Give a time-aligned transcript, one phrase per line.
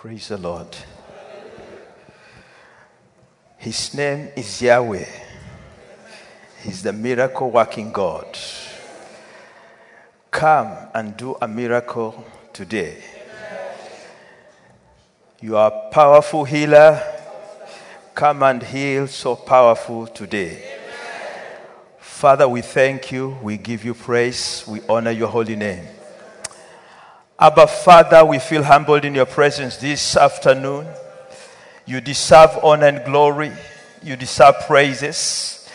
[0.00, 0.76] Praise the Lord.
[3.56, 5.06] His name is Yahweh.
[6.62, 8.38] He's the miracle working God.
[10.30, 13.02] Come and do a miracle today.
[15.40, 17.02] You are a powerful healer.
[18.14, 20.62] Come and heal so powerful today.
[21.98, 23.38] Father, we thank you.
[23.42, 24.62] We give you praise.
[24.68, 25.86] We honor your holy name.
[27.38, 30.86] Abba, Father, we feel humbled in your presence this afternoon.
[31.84, 33.52] You deserve honor and glory.
[34.02, 35.68] You deserve praises.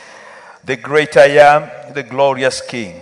[0.63, 2.99] The great I am, the glorious King,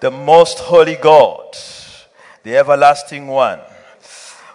[0.00, 1.56] the most holy God,
[2.42, 3.60] the everlasting one.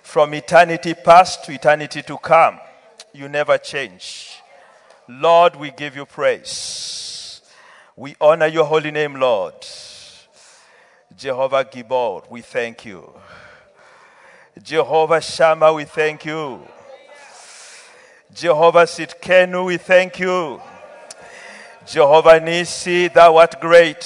[0.04, 2.60] From eternity past to eternity to come,
[3.14, 4.40] you never change.
[5.08, 7.42] Lord, we give you praise.
[7.96, 9.56] We honor your holy name, Lord.
[11.18, 13.10] Jehovah Gibor, we thank you.
[14.62, 16.60] Jehovah Shammah, we thank you.
[18.34, 20.60] Jehovah Tsidkenu, we thank you.
[21.88, 24.04] Jehovah Nisi, thou art great.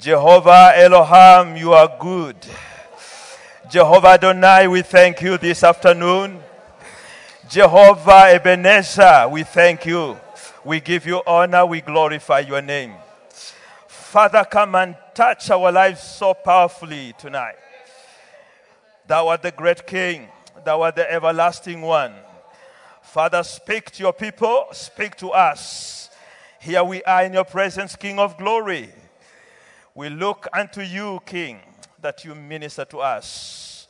[0.00, 2.36] Jehovah Elohim, you are good.
[3.70, 6.42] Jehovah Adonai, we thank you this afternoon.
[7.48, 10.16] Jehovah Ebenezer, we thank you.
[10.64, 12.94] We give you honor, we glorify your name.
[13.86, 17.56] Father, come and touch our lives so powerfully tonight.
[19.08, 20.28] Thou art the great King,
[20.64, 22.14] thou art the everlasting one.
[23.02, 26.08] Father, speak to your people, speak to us.
[26.60, 28.90] Here we are in your presence, King of glory.
[29.92, 31.62] We look unto you, King,
[32.00, 33.88] that you minister to us.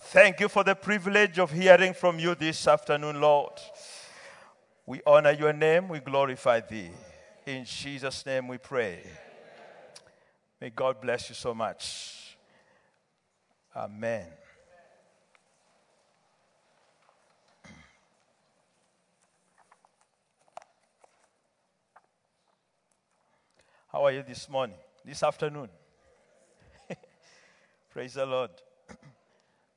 [0.00, 3.60] Thank you for the privilege of hearing from you this afternoon, Lord.
[4.86, 6.90] We honor your name, we glorify thee.
[7.46, 9.04] In Jesus' name we pray.
[10.64, 12.38] May God bless you so much.
[13.76, 14.26] Amen.
[23.92, 25.68] How are you this morning, this afternoon?
[27.90, 28.50] Praise the Lord.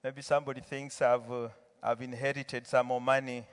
[0.05, 1.49] Maybe somebody thinks I've, uh,
[1.83, 3.45] I've inherited some more money,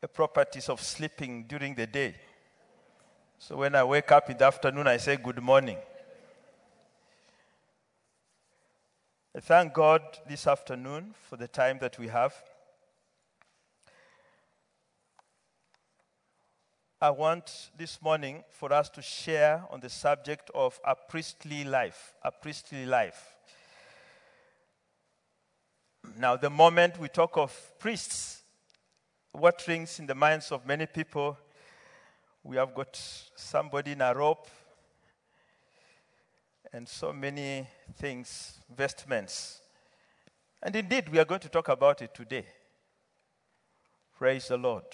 [0.00, 2.14] the properties of sleeping during the day.
[3.42, 5.78] So when I wake up in the afternoon, I say good morning.
[9.34, 12.34] I thank God this afternoon for the time that we have.
[17.00, 22.12] I want this morning for us to share on the subject of a priestly life.
[22.22, 23.36] A priestly life.
[26.18, 28.42] Now, the moment we talk of priests,
[29.32, 31.38] what rings in the minds of many people
[32.42, 32.96] we have got
[33.36, 34.48] somebody in a rope
[36.72, 39.60] and so many things, vestments.
[40.62, 42.46] And indeed, we are going to talk about it today.
[44.16, 44.84] Praise the Lord.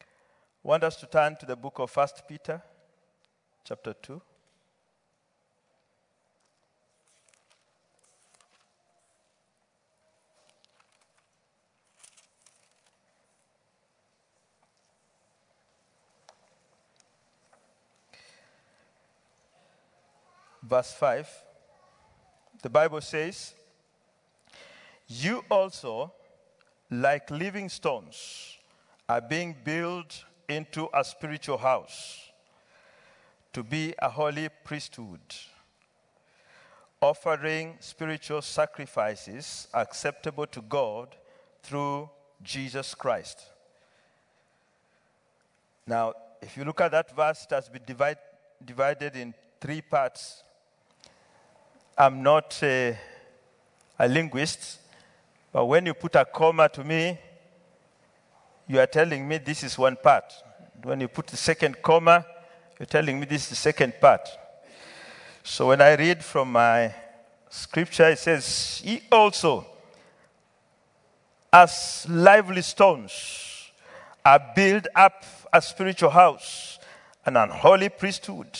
[0.00, 2.60] I want us to turn to the book of First Peter,
[3.64, 4.20] chapter 2.
[20.66, 21.28] Verse 5,
[22.62, 23.54] the Bible says,
[25.06, 26.12] You also,
[26.90, 28.58] like living stones,
[29.08, 32.30] are being built into a spiritual house
[33.52, 35.20] to be a holy priesthood,
[37.00, 41.14] offering spiritual sacrifices acceptable to God
[41.62, 42.10] through
[42.42, 43.40] Jesus Christ.
[45.86, 48.18] Now, if you look at that verse, it has been divide,
[48.64, 50.42] divided in three parts.
[51.98, 52.98] I'm not a,
[53.98, 54.80] a linguist,
[55.50, 57.18] but when you put a comma to me,
[58.68, 60.30] you are telling me this is one part.
[60.82, 62.26] When you put the second comma,
[62.78, 64.28] you're telling me this is the second part.
[65.42, 66.94] So when I read from my
[67.48, 69.64] scripture, it says, He also,
[71.50, 73.70] as lively stones,
[74.22, 76.78] are built up a spiritual house,
[77.24, 78.50] an unholy priesthood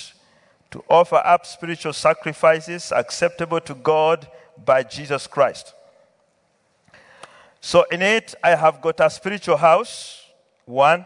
[0.71, 4.27] to offer up spiritual sacrifices acceptable to God
[4.65, 5.75] by Jesus Christ.
[7.61, 10.25] So, in it, I have got a spiritual house,
[10.65, 11.05] one,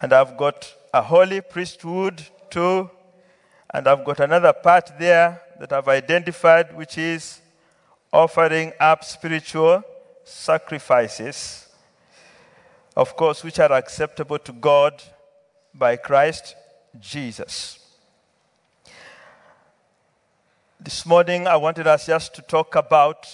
[0.00, 2.90] and I've got a holy priesthood, two,
[3.72, 7.40] and I've got another part there that I've identified, which is
[8.12, 9.82] offering up spiritual
[10.24, 11.68] sacrifices,
[12.96, 15.02] of course, which are acceptable to God
[15.74, 16.54] by Christ
[17.00, 17.83] Jesus.
[20.84, 23.26] This morning, I wanted us just to talk about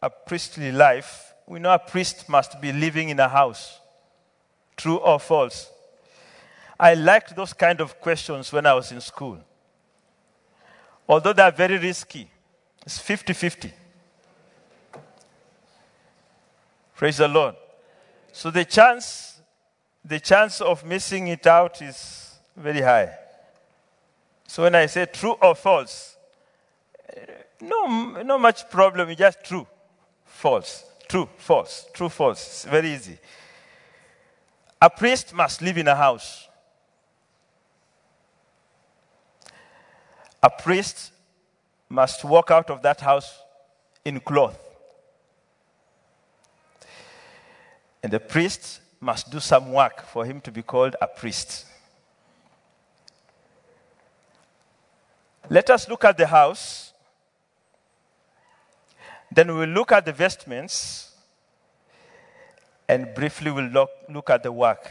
[0.00, 1.34] a priestly life.
[1.44, 3.80] We know a priest must be living in a house.
[4.76, 5.72] True or false?
[6.78, 9.40] I liked those kind of questions when I was in school.
[11.08, 12.30] Although they are very risky,
[12.86, 13.72] it's 50 50.
[16.94, 17.56] Praise the Lord.
[18.30, 19.40] So the chance,
[20.04, 23.18] the chance of missing it out is very high.
[24.46, 26.13] So when I say true or false,
[27.60, 29.14] no, no much problem.
[29.16, 29.66] Just true,
[30.24, 32.46] false, true, false, true, false.
[32.46, 33.18] It's very easy.
[34.80, 36.48] A priest must live in a house.
[40.42, 41.12] A priest
[41.88, 43.38] must walk out of that house
[44.04, 44.58] in cloth.
[48.02, 51.66] And the priest must do some work for him to be called a priest.
[55.48, 56.93] Let us look at the house.
[59.34, 61.10] Then we will look at the vestments.
[62.88, 64.88] And briefly we'll look, look at the work.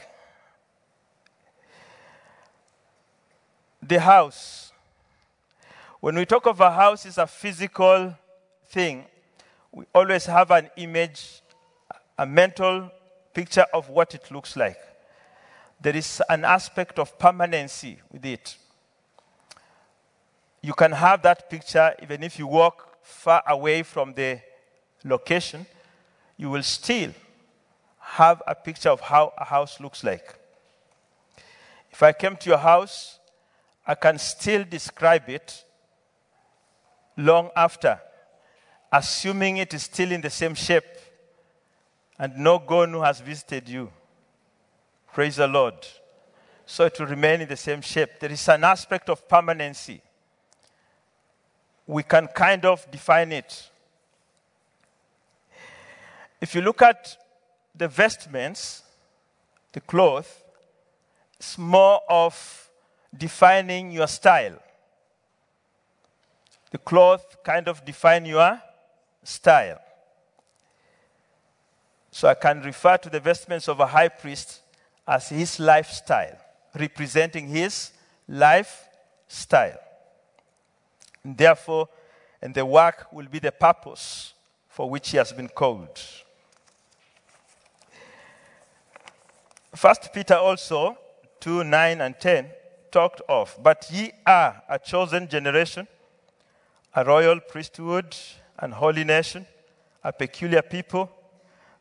[3.81, 4.71] The house.
[6.01, 8.13] When we talk of a house, it's a physical
[8.67, 9.05] thing.
[9.71, 11.41] We always have an image,
[12.17, 12.91] a mental
[13.33, 14.77] picture of what it looks like.
[15.79, 18.57] There is an aspect of permanency with it.
[20.61, 24.39] You can have that picture even if you walk far away from the
[25.03, 25.65] location,
[26.37, 27.11] you will still
[27.99, 30.35] have a picture of how a house looks like.
[31.91, 33.19] If I came to your house,
[33.85, 35.63] I can still describe it
[37.17, 37.99] long after,
[38.91, 40.83] assuming it is still in the same shape
[42.17, 43.91] and no Gonu has visited you.
[45.13, 45.75] Praise the Lord.
[46.65, 48.19] So it will remain in the same shape.
[48.19, 50.01] There is an aspect of permanency.
[51.85, 53.69] We can kind of define it.
[56.39, 57.17] If you look at
[57.75, 58.83] the vestments,
[59.71, 60.43] the cloth,
[61.37, 62.69] it's more of
[63.17, 64.59] defining your style.
[66.71, 68.61] The cloth kind of define your
[69.23, 69.79] style.
[72.11, 74.61] So I can refer to the vestments of a high priest
[75.07, 76.37] as his lifestyle,
[76.75, 77.91] representing his
[78.27, 79.79] lifestyle.
[81.23, 81.87] And therefore,
[82.41, 84.33] and the work will be the purpose
[84.67, 85.99] for which he has been called.
[89.75, 90.97] First Peter also
[91.39, 92.49] 2 9 and 10
[92.91, 95.87] talked of, but ye are a chosen generation,
[96.95, 98.15] a royal priesthood,
[98.59, 99.45] and holy nation,
[100.03, 101.09] a peculiar people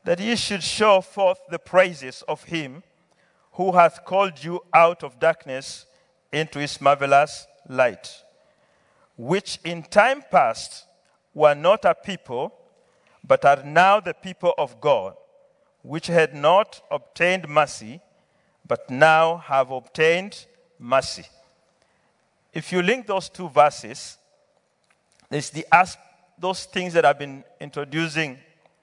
[0.04, 2.82] that ye should show forth the praises of him
[3.52, 5.86] who hath called you out of darkness
[6.32, 8.21] into his marvelous light,
[9.22, 10.84] which in time past
[11.32, 12.52] were not a people,
[13.22, 15.14] but are now the people of God,
[15.82, 18.00] which had not obtained mercy,
[18.66, 20.46] but now have obtained
[20.76, 21.24] mercy.
[22.52, 24.18] If you link those two verses,
[25.30, 25.64] there's the
[26.36, 28.38] those things that I've been introducing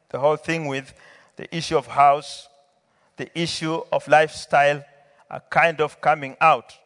[0.07, 0.93] the whole thing with
[1.35, 2.47] the issue of house,
[3.17, 4.85] the issue of lifestyle
[5.29, 6.77] are kind of coming out.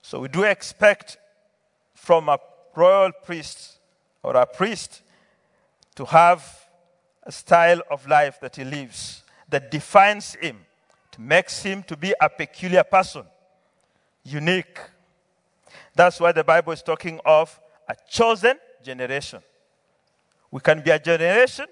[0.00, 1.18] So we do expect
[1.94, 2.38] from a
[2.74, 3.78] royal priest
[4.22, 5.02] or a priest
[5.94, 6.68] to have
[7.24, 10.58] a style of life that he lives that defines him,
[11.12, 13.24] to makes him to be a peculiar person,
[14.24, 14.80] unique.
[15.94, 19.42] That's why the Bible is talking of a chosen generation.
[20.50, 21.66] We can be a generation,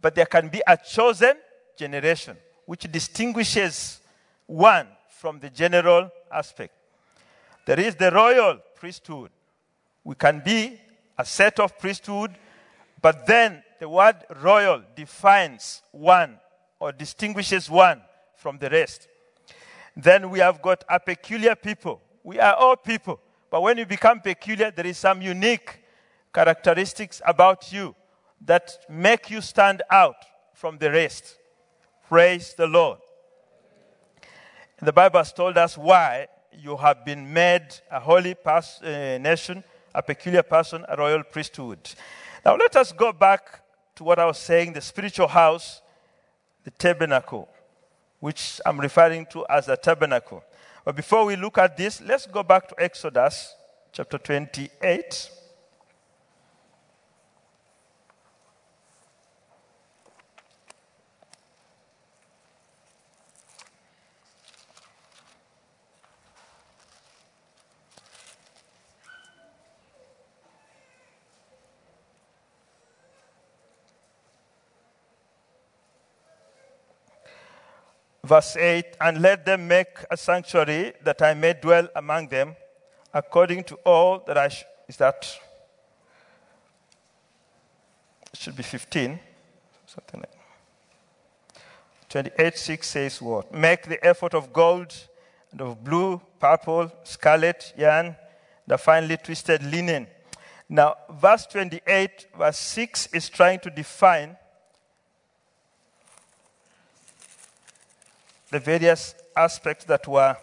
[0.00, 1.36] but there can be a chosen
[1.76, 2.36] generation
[2.66, 4.00] which distinguishes
[4.46, 6.72] one from the general aspect.
[7.66, 9.30] There is the royal priesthood.
[10.04, 10.80] We can be
[11.18, 12.36] a set of priesthood,
[13.00, 16.38] but then the word royal defines one
[16.80, 18.00] or distinguishes one
[18.36, 19.08] from the rest.
[19.96, 22.00] Then we have got a peculiar people.
[22.24, 25.82] We are all people, but when you become peculiar, there is some unique
[26.32, 27.94] characteristics about you
[28.44, 30.16] that make you stand out
[30.54, 31.38] from the rest.
[32.08, 32.98] Praise the Lord.
[34.80, 39.62] The Bible has told us why you have been made a holy pers- uh, nation,
[39.94, 41.78] a peculiar person, a royal priesthood.
[42.44, 43.60] Now let us go back
[43.96, 45.82] to what I was saying the spiritual house,
[46.64, 47.48] the tabernacle,
[48.20, 50.42] which I'm referring to as the tabernacle.
[50.84, 53.54] But before we look at this, let's go back to Exodus
[53.92, 55.30] chapter 28.
[78.24, 82.56] Verse 8 And let them make a sanctuary that I may dwell among them,
[83.12, 84.48] according to all that I.
[84.48, 85.26] Sh- is that.
[88.34, 89.18] Should be 15.
[89.86, 90.30] Something like
[92.08, 93.52] 28 6 says what?
[93.54, 94.94] Make the ephod of gold
[95.50, 98.16] and of blue, purple, scarlet, yarn,
[98.66, 100.06] the finely twisted linen.
[100.68, 104.36] Now, verse 28, verse 6 is trying to define
[108.52, 110.36] the various aspects that were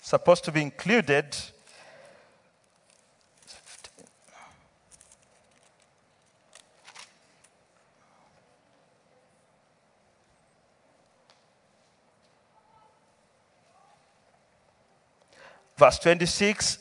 [0.00, 1.36] supposed to be included.
[15.76, 16.78] Verse 26,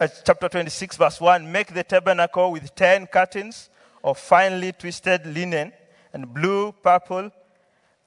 [0.00, 3.68] uh, chapter 26, verse 1 Make the tabernacle with 10 curtains
[4.02, 5.74] of finely twisted linen
[6.14, 7.30] and blue, purple,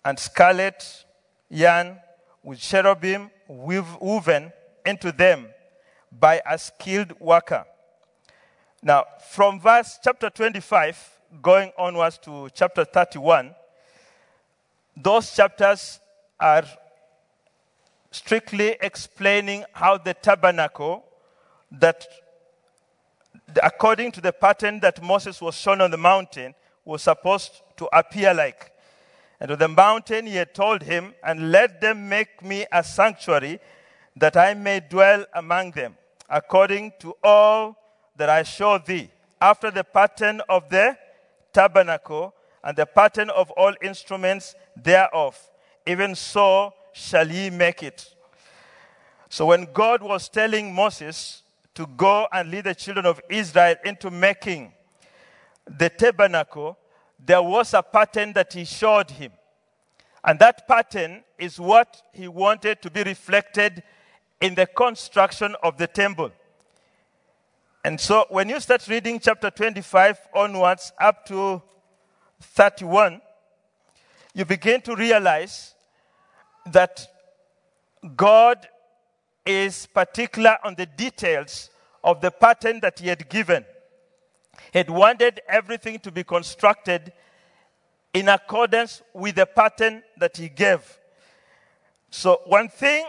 [0.03, 1.05] and scarlet
[1.51, 1.99] yarn
[2.43, 4.51] with cherubim woven
[4.85, 5.47] into them
[6.11, 7.65] by a skilled worker.
[8.81, 13.53] Now, from verse chapter 25 going onwards to chapter 31,
[14.97, 15.99] those chapters
[16.39, 16.63] are
[18.09, 21.03] strictly explaining how the tabernacle
[21.71, 22.05] that
[23.61, 26.53] according to the pattern that Moses was shown on the mountain
[26.83, 28.70] was supposed to appear like.
[29.41, 33.59] And to the mountain he had told him, And let them make me a sanctuary
[34.15, 35.97] that I may dwell among them,
[36.29, 37.75] according to all
[38.17, 39.09] that I show thee,
[39.41, 40.95] after the pattern of the
[41.53, 45.35] tabernacle and the pattern of all instruments thereof.
[45.87, 48.13] Even so shall ye make it.
[49.27, 51.41] So when God was telling Moses
[51.73, 54.71] to go and lead the children of Israel into making
[55.65, 56.77] the tabernacle,
[57.25, 59.31] there was a pattern that he showed him.
[60.23, 63.83] And that pattern is what he wanted to be reflected
[64.39, 66.31] in the construction of the temple.
[67.83, 71.61] And so when you start reading chapter 25 onwards up to
[72.41, 73.21] 31,
[74.33, 75.73] you begin to realize
[76.71, 77.07] that
[78.15, 78.67] God
[79.45, 81.71] is particular on the details
[82.03, 83.65] of the pattern that he had given.
[84.71, 87.11] He had wanted everything to be constructed
[88.13, 90.81] in accordance with the pattern that he gave.
[92.09, 93.05] So, one thing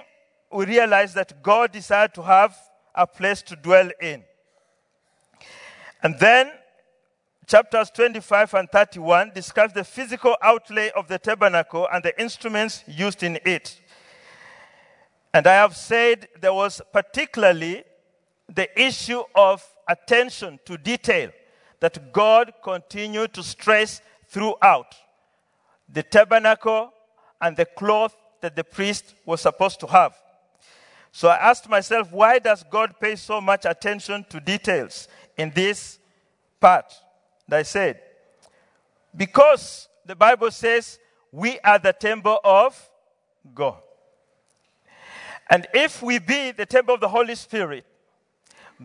[0.53, 2.57] we realize that God desired to have
[2.95, 4.23] a place to dwell in.
[6.03, 6.51] And then
[7.47, 13.23] chapters 25 and 31 describes the physical outlay of the tabernacle and the instruments used
[13.23, 13.81] in it.
[15.33, 17.85] And I have said there was particularly
[18.49, 21.31] the issue of attention to detail
[21.83, 24.95] that God continued to stress throughout
[25.89, 26.93] the tabernacle
[27.41, 30.15] and the cloth that the priest was supposed to have.
[31.11, 35.99] So I asked myself, why does God pay so much attention to details in this
[36.61, 36.85] part?
[37.47, 38.01] And I said,
[39.17, 41.01] because the Bible says
[41.33, 42.81] we are the temple of
[43.53, 43.79] God.
[45.51, 47.85] And if we be the temple of the Holy Spirit,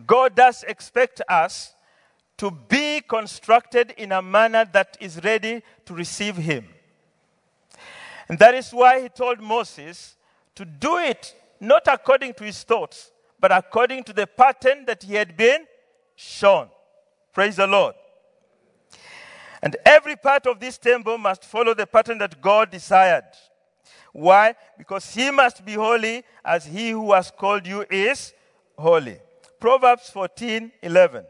[0.04, 1.74] God does expect us
[2.38, 6.66] to be constructed in a manner that is ready to receive Him.
[8.28, 10.16] And that is why He told Moses
[10.54, 15.14] to do it not according to his thoughts, but according to the pattern that he
[15.14, 15.66] had been
[16.16, 16.68] shown.
[17.32, 17.94] Praise the Lord.
[19.62, 23.24] And every part of this temple must follow the pattern that God desired.
[24.12, 24.54] Why?
[24.76, 28.32] Because he must be holy as he who has called you is
[28.76, 29.18] holy.
[29.60, 31.24] Proverbs 14 11.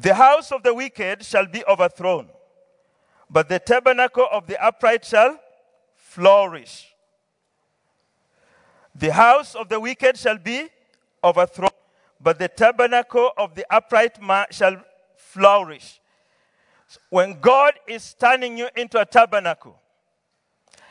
[0.00, 2.30] The house of the wicked shall be overthrown,
[3.28, 5.38] but the tabernacle of the upright shall
[5.94, 6.86] flourish.
[8.94, 10.68] The house of the wicked shall be
[11.22, 11.76] overthrown,
[12.18, 14.82] but the tabernacle of the upright man shall
[15.16, 16.00] flourish.
[17.10, 19.78] When God is turning you into a tabernacle,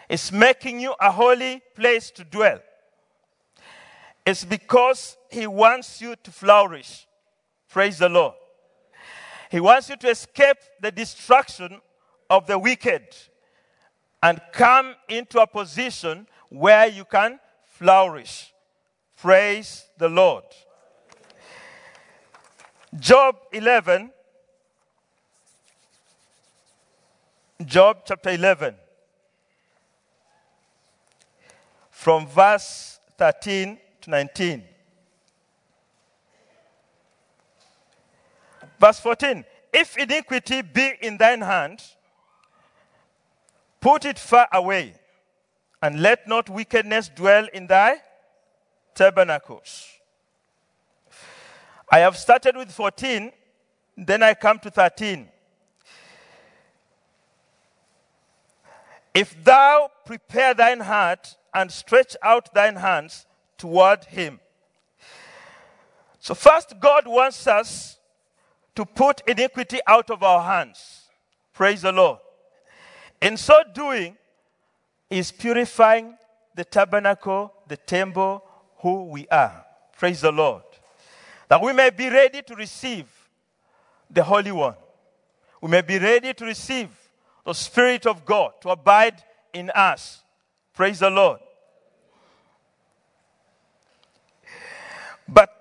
[0.07, 2.59] it's making you a holy place to dwell.
[4.23, 7.07] It's because He wants you to flourish.
[7.69, 8.35] Praise the Lord.
[9.49, 11.81] He wants you to escape the destruction
[12.29, 13.03] of the wicked
[14.21, 18.53] and come into a position where you can flourish.
[19.17, 20.43] Praise the Lord.
[22.97, 24.11] Job 11.
[27.65, 28.75] Job chapter 11.
[31.89, 34.63] From verse 13 to 19.
[38.79, 41.81] Verse 14 If iniquity be in thine hand,
[43.79, 44.93] Put it far away,
[45.81, 47.97] and let not wickedness dwell in thy
[48.93, 49.87] tabernacles.
[51.91, 53.31] I have started with 14,
[53.97, 55.29] then I come to 13.
[59.13, 63.25] If thou prepare thine heart and stretch out thine hands
[63.57, 64.39] toward him.
[66.19, 67.97] So, first, God wants us
[68.75, 71.09] to put iniquity out of our hands.
[71.53, 72.19] Praise the Lord.
[73.21, 74.15] In so doing,
[75.09, 76.15] is purifying
[76.55, 78.43] the tabernacle, the temple,
[78.77, 79.65] who we are.
[79.97, 80.63] Praise the Lord.
[81.47, 83.05] That we may be ready to receive
[84.09, 84.75] the Holy One.
[85.61, 86.89] We may be ready to receive
[87.45, 89.23] the Spirit of God to abide
[89.53, 90.23] in us.
[90.73, 91.39] Praise the Lord.
[95.27, 95.58] But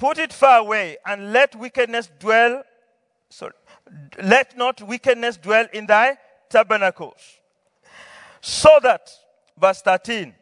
[0.00, 2.62] put it far away and let wickedness dwell,
[3.28, 3.52] sorry,
[4.22, 6.16] let not wickedness dwell in thy
[6.48, 7.38] tabernacles.
[8.40, 9.10] So that,
[9.60, 10.34] verse 13,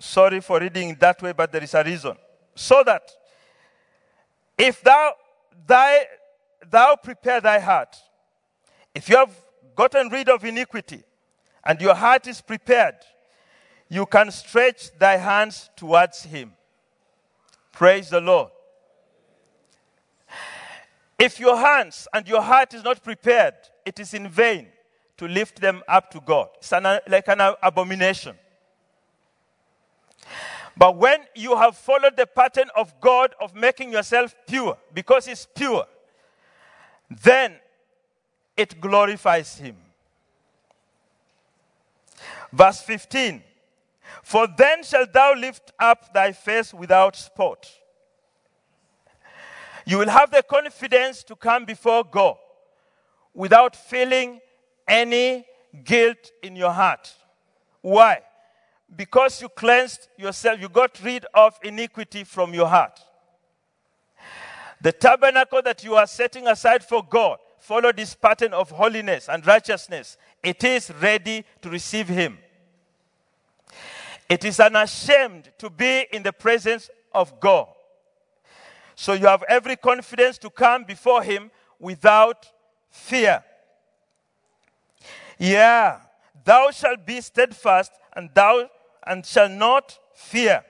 [0.00, 2.16] sorry for reading that way, but there is a reason.
[2.56, 3.08] So that
[4.58, 5.12] if thou,
[5.64, 6.06] thy,
[6.68, 7.96] thou prepare thy heart,
[8.92, 9.34] if you have
[9.76, 11.04] gotten rid of iniquity
[11.64, 12.96] and your heart is prepared,
[13.88, 16.54] you can stretch thy hands towards him.
[17.78, 18.50] Praise the Lord.
[21.16, 23.54] If your hands and your heart is not prepared,
[23.86, 24.66] it is in vain
[25.16, 26.48] to lift them up to God.
[26.56, 28.34] It's an, like an abomination.
[30.76, 35.46] But when you have followed the pattern of God of making yourself pure, because it's
[35.46, 35.86] pure,
[37.08, 37.54] then
[38.56, 39.76] it glorifies Him.
[42.52, 43.44] Verse 15
[44.22, 47.70] For then shalt thou lift up thy face without spot.
[49.84, 52.36] You will have the confidence to come before God
[53.32, 54.40] without feeling
[54.86, 55.46] any
[55.84, 57.14] guilt in your heart.
[57.80, 58.20] Why?
[58.94, 63.00] Because you cleansed yourself, you got rid of iniquity from your heart.
[64.80, 69.46] The tabernacle that you are setting aside for God, follow this pattern of holiness and
[69.46, 70.16] righteousness.
[70.42, 72.38] It is ready to receive Him.
[74.28, 77.68] It is unashamed to be in the presence of God.
[78.94, 82.50] So you have every confidence to come before Him without
[82.90, 83.42] fear.
[85.38, 86.00] Yeah,
[86.44, 88.68] thou shalt be steadfast and thou
[89.06, 90.64] and shall not fear.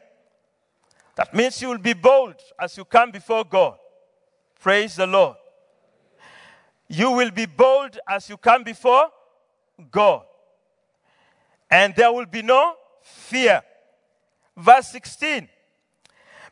[1.16, 3.78] That means you will be bold as you come before God.
[4.60, 5.36] Praise the Lord.
[6.86, 9.10] You will be bold as you come before
[9.90, 10.22] God.
[11.70, 12.74] And there will be no
[13.14, 13.62] fear.
[14.56, 15.48] Verse 16.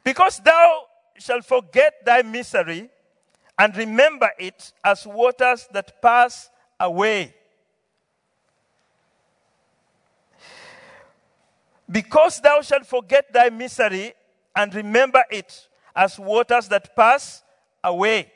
[0.04, 0.82] Because thou
[1.18, 2.88] shalt forget thy misery
[3.58, 7.34] and remember it as waters that pass away.
[11.90, 14.12] Because thou shalt forget thy misery
[14.54, 17.42] and remember it as waters that pass
[17.82, 18.30] away.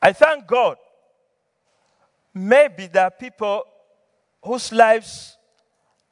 [0.00, 0.76] I thank God.
[2.32, 3.64] Maybe there are people
[4.42, 5.35] whose lives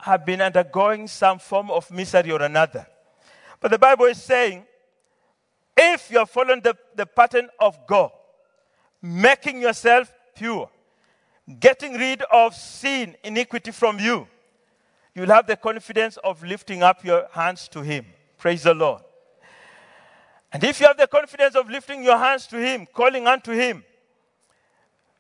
[0.04, 2.86] have been undergoing some form of misery or another.
[3.58, 4.66] But the Bible is saying
[5.74, 8.10] if you're following the, the pattern of God,
[9.00, 10.68] making yourself pure,
[11.58, 14.28] getting rid of sin, iniquity from you,
[15.14, 18.04] you'll have the confidence of lifting up your hands to Him.
[18.36, 19.00] Praise the Lord.
[20.52, 23.82] And if you have the confidence of lifting your hands to Him, calling unto Him,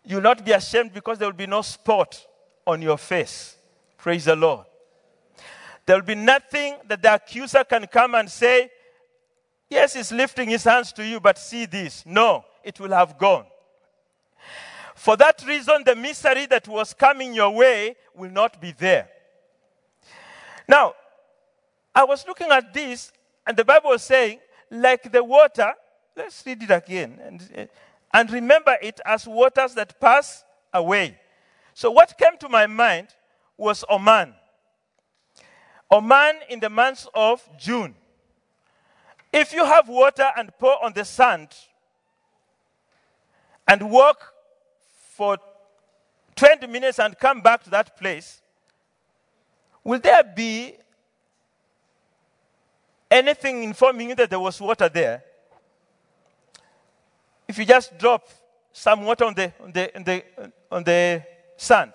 [0.04, 2.22] you'll not be ashamed because there will be no spot
[2.66, 3.56] on your face.
[3.96, 4.66] Praise the Lord.
[5.86, 8.70] There will be nothing that the accuser can come and say,
[9.68, 12.04] Yes, he's lifting his hands to you, but see this.
[12.06, 13.46] No, it will have gone.
[14.94, 19.08] For that reason, the misery that was coming your way will not be there.
[20.68, 20.94] Now,
[21.94, 23.12] I was looking at this,
[23.46, 24.38] and the Bible was saying,
[24.70, 25.72] like the water,
[26.16, 27.68] let's read it again, and,
[28.12, 31.18] and remember it as waters that pass away.
[31.74, 33.08] So, what came to my mind
[33.56, 34.34] was Oman.
[35.94, 37.94] Oman in the month of June.
[39.32, 41.50] If you have water and pour on the sand
[43.68, 44.32] and walk
[45.12, 45.38] for
[46.34, 48.42] 20 minutes and come back to that place,
[49.84, 50.74] will there be
[53.08, 55.22] anything informing you that there was water there?
[57.46, 58.28] If you just drop
[58.72, 60.24] some water on the, on the, on the,
[60.72, 61.22] on the
[61.56, 61.92] sand,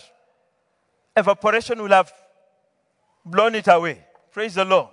[1.18, 2.14] evaporation will have
[3.30, 4.04] blown it away.
[4.32, 4.90] Praise the Lord.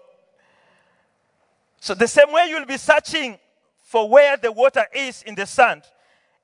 [1.80, 3.38] So, the same way you'll be searching
[3.86, 5.82] for where the water is in the sand,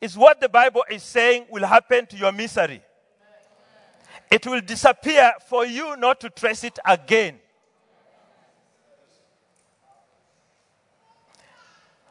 [0.00, 2.80] is what the Bible is saying will happen to your misery.
[4.30, 7.38] it will disappear for you not to trace it again.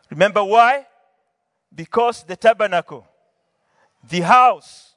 [0.10, 0.86] Remember why?
[1.74, 3.08] Because the tabernacle,
[4.10, 4.94] the house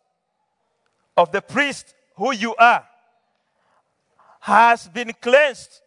[1.16, 2.84] of the priest who you are,
[4.44, 5.80] has been cleansed,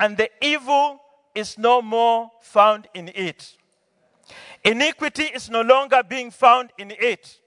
[0.00, 1.00] and the evil
[1.32, 3.56] is no more found in it.
[4.64, 7.38] Iniquity is no longer being found in it.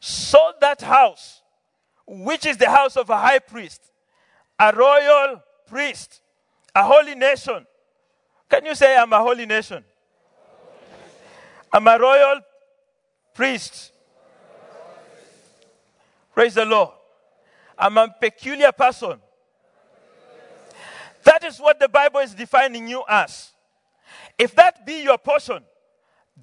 [0.00, 1.42] So that house,
[2.08, 3.80] which is the house of a high priest,
[4.58, 6.22] a royal priest,
[6.74, 7.64] a holy nation.
[8.48, 9.84] Can you say, I'm a holy nation?
[11.72, 12.40] I'm a royal
[13.32, 13.92] priest.
[16.34, 16.90] Praise the Lord.
[17.78, 19.20] I'm a peculiar person.
[21.24, 23.52] That is what the Bible is defining you as.
[24.38, 25.62] If that be your portion,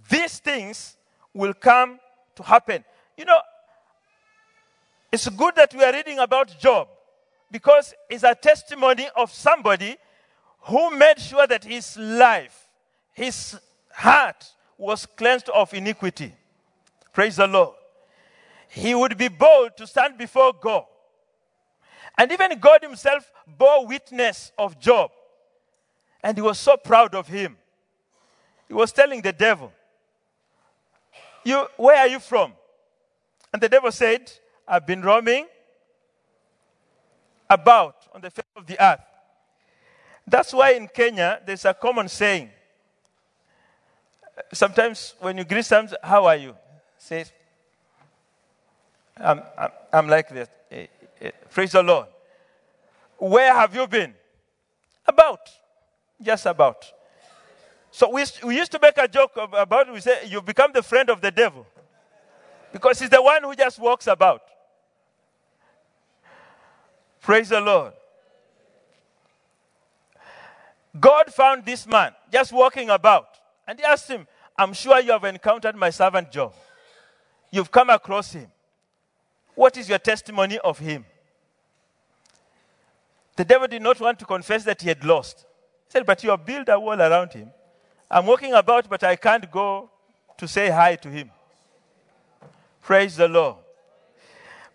[0.10, 0.98] these things
[1.34, 2.00] will come
[2.36, 2.84] to happen.
[3.18, 3.40] You know,
[5.12, 6.88] it's good that we are reading about Job
[7.52, 9.98] because it's a testimony of somebody
[10.62, 12.68] who made sure that his life,
[13.14, 13.60] his
[13.92, 14.46] heart
[14.78, 16.34] was cleansed of iniquity.
[17.12, 17.76] Praise the Lord.
[18.70, 20.86] He would be bold to stand before God.
[22.20, 25.10] And even God Himself bore witness of Job.
[26.22, 27.56] And He was so proud of him.
[28.68, 29.72] He was telling the devil,
[31.46, 32.52] you, Where are you from?
[33.54, 34.30] And the devil said,
[34.68, 35.48] I've been roaming
[37.50, 39.00] about on the face of the earth.
[40.28, 42.50] That's why in Kenya there's a common saying.
[44.54, 46.54] Sometimes when you greet someone, how are you?
[46.98, 47.26] Say,
[49.18, 50.50] I'm, I'm, I'm like this.
[51.22, 52.08] Eh, praise the Lord.
[53.18, 54.14] Where have you been?
[55.06, 55.50] About.
[56.22, 56.86] Just about.
[57.92, 59.92] So we, we used to make a joke about.
[59.92, 61.66] We say, You've become the friend of the devil.
[62.72, 64.42] Because he's the one who just walks about.
[67.22, 67.94] Praise the Lord.
[71.00, 73.28] God found this man just walking about.
[73.68, 74.28] And he asked him,
[74.58, 76.54] I'm sure you have encountered my servant Job.
[77.52, 78.48] You've come across him.
[79.56, 81.06] What is your testimony of him?
[83.40, 85.46] The devil did not want to confess that he had lost.
[85.86, 87.50] He said, But you have built a wall around him.
[88.12, 89.90] I'm walking about, but I can't go
[90.38, 91.32] to say hi to him.
[92.82, 93.56] Praise the Lord.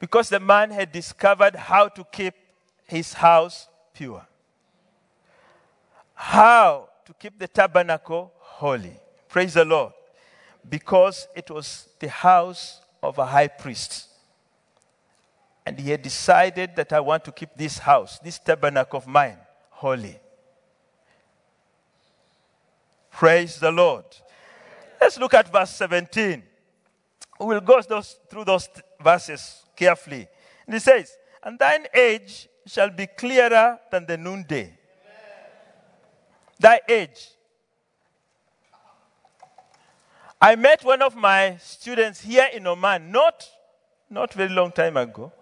[0.01, 2.33] Because the man had discovered how to keep
[2.87, 4.27] his house pure,
[6.15, 8.99] how to keep the tabernacle holy.
[9.29, 9.93] Praise the Lord.
[10.67, 14.09] Because it was the house of a high priest.
[15.67, 19.39] And he had decided that I want to keep this house, this tabernacle of mine,
[19.71, 20.19] holy.
[23.11, 24.05] Praise the Lord.
[25.01, 26.43] Let's look at verse 17.
[27.41, 28.69] We'll go those, through those
[29.03, 30.27] verses carefully.
[30.67, 34.63] And he says, And thine age shall be clearer than the noonday.
[34.63, 34.77] Amen.
[36.59, 37.31] Thy age.
[40.41, 43.49] I met one of my students here in Oman, not,
[44.11, 45.33] not very long time ago.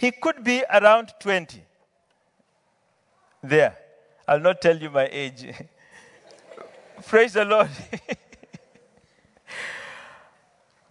[0.00, 1.62] He could be around 20.
[3.42, 3.76] There.
[4.26, 5.52] I'll not tell you my age.
[7.06, 7.68] Praise the Lord.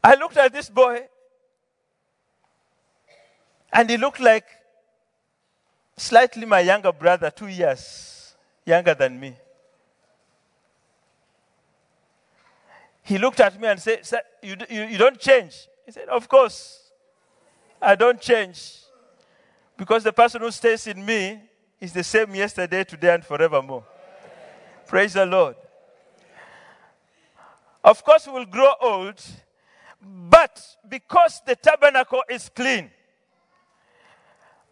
[0.03, 1.07] I looked at this boy,
[3.73, 4.45] and he looked like
[5.97, 9.35] slightly my younger brother, two years younger than me.
[13.01, 15.67] He looked at me and said, you, you, you don't change.
[15.83, 16.91] He said, Of course,
[17.81, 18.78] I don't change.
[19.79, 21.39] Because the person who stays in me
[21.79, 23.85] is the same yesterday, today, and forevermore.
[24.85, 25.55] Praise the Lord.
[27.81, 29.23] Of course, we will grow old,
[30.01, 32.91] but because the tabernacle is clean,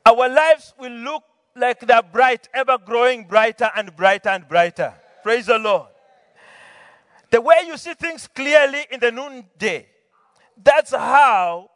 [0.05, 1.23] our lives will look
[1.55, 4.93] like they're bright, ever growing brighter and brighter and brighter.
[5.23, 5.87] Praise the Lord.
[7.31, 9.87] The way you see things clearly in the noonday,
[10.61, 11.69] that's how,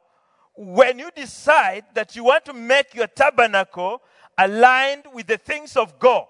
[0.55, 4.01] when you decide that you want to make your tabernacle
[4.37, 6.25] aligned with the things of God,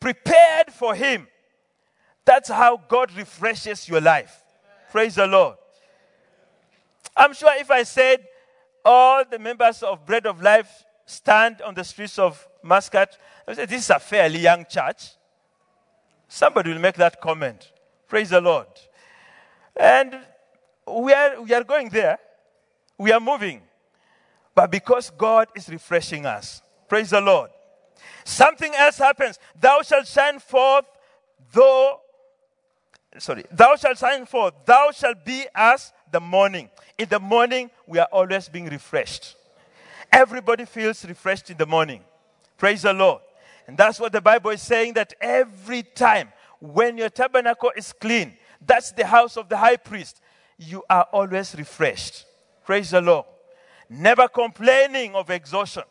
[0.00, 1.28] prepared for Him,
[2.24, 4.42] that's how God refreshes your life.
[4.90, 5.56] Praise the Lord.
[7.16, 8.26] I'm sure if I said
[8.84, 13.66] all the members of Bread of Life stand on the streets of Muscat, I say,
[13.66, 15.12] this is a fairly young church.
[16.28, 17.72] Somebody will make that comment.
[18.06, 18.66] Praise the Lord.
[19.74, 20.18] And
[20.86, 22.18] we are, we are going there.
[22.98, 23.62] We are moving.
[24.54, 27.50] But because God is refreshing us, praise the Lord.
[28.24, 29.38] Something else happens.
[29.58, 30.84] Thou shalt shine forth,
[31.52, 32.00] though
[33.18, 36.70] sorry, thou shalt shine forth, thou shalt be as the morning.
[36.96, 39.36] In the morning, we are always being refreshed.
[40.12, 42.02] Everybody feels refreshed in the morning.
[42.56, 43.22] Praise the Lord.
[43.66, 48.36] And that's what the Bible is saying that every time when your tabernacle is clean,
[48.64, 50.20] that's the house of the high priest,
[50.56, 52.24] you are always refreshed.
[52.68, 53.24] Praise the Lord.
[53.88, 55.84] Never complaining of exhaustion.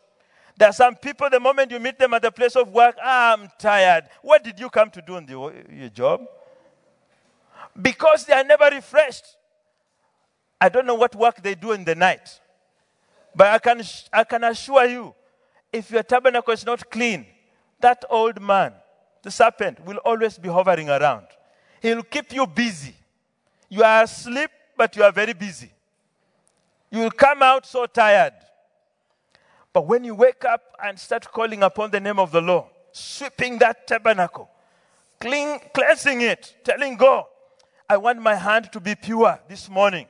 [0.56, 3.32] There are some people, the moment you meet them at the place of work, ah,
[3.32, 4.04] I'm tired.
[4.22, 5.32] What did you come to do in the,
[5.72, 6.24] your job?
[7.82, 9.24] Because they are never refreshed.
[10.60, 12.40] I don't know what work they do in the night.
[13.34, 15.14] But I can, I can assure you,
[15.72, 17.26] if your tabernacle is not clean,
[17.80, 18.72] that old man,
[19.24, 21.26] the serpent, will always be hovering around.
[21.82, 22.94] He'll keep you busy.
[23.68, 25.72] You are asleep, but you are very busy.
[26.90, 28.32] You will come out so tired.
[29.72, 33.58] But when you wake up and start calling upon the name of the Lord, sweeping
[33.58, 34.48] that tabernacle,
[35.20, 37.24] clean, cleansing it, telling God,
[37.88, 40.06] I want my hand to be pure this morning.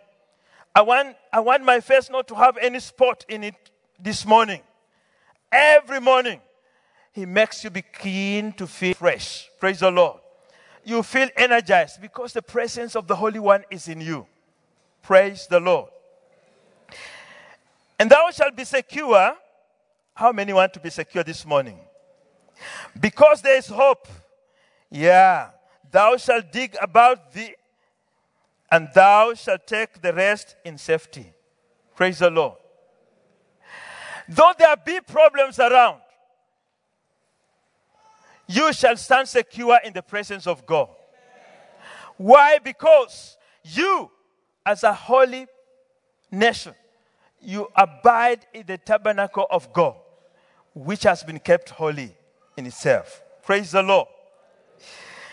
[0.75, 3.55] I want, I want my face not to have any spot in it
[3.99, 4.61] this morning.
[5.51, 6.41] Every morning,
[7.13, 9.49] He makes you be keen to feel fresh.
[9.59, 10.21] Praise the Lord.
[10.85, 14.27] You feel energized because the presence of the Holy One is in you.
[15.03, 15.91] Praise the Lord.
[17.99, 19.37] And thou shalt be secure.
[20.15, 21.79] How many want to be secure this morning?
[22.99, 24.09] Because there is hope.
[24.91, 25.51] Yeah.
[25.91, 27.55] Thou shalt dig about thee,
[28.71, 31.33] and thou shalt take the rest in safety.
[31.97, 32.59] Praise the Lord.
[34.29, 36.01] Though there be problems around,
[38.47, 40.91] you shall stand secure in the presence of God.
[42.19, 42.59] Why?
[42.59, 44.11] Because you,
[44.67, 45.47] as a holy
[46.31, 46.75] nation,
[47.41, 49.95] you abide in the tabernacle of God,
[50.75, 52.15] which has been kept holy
[52.57, 53.23] in itself.
[53.43, 54.09] Praise the Lord.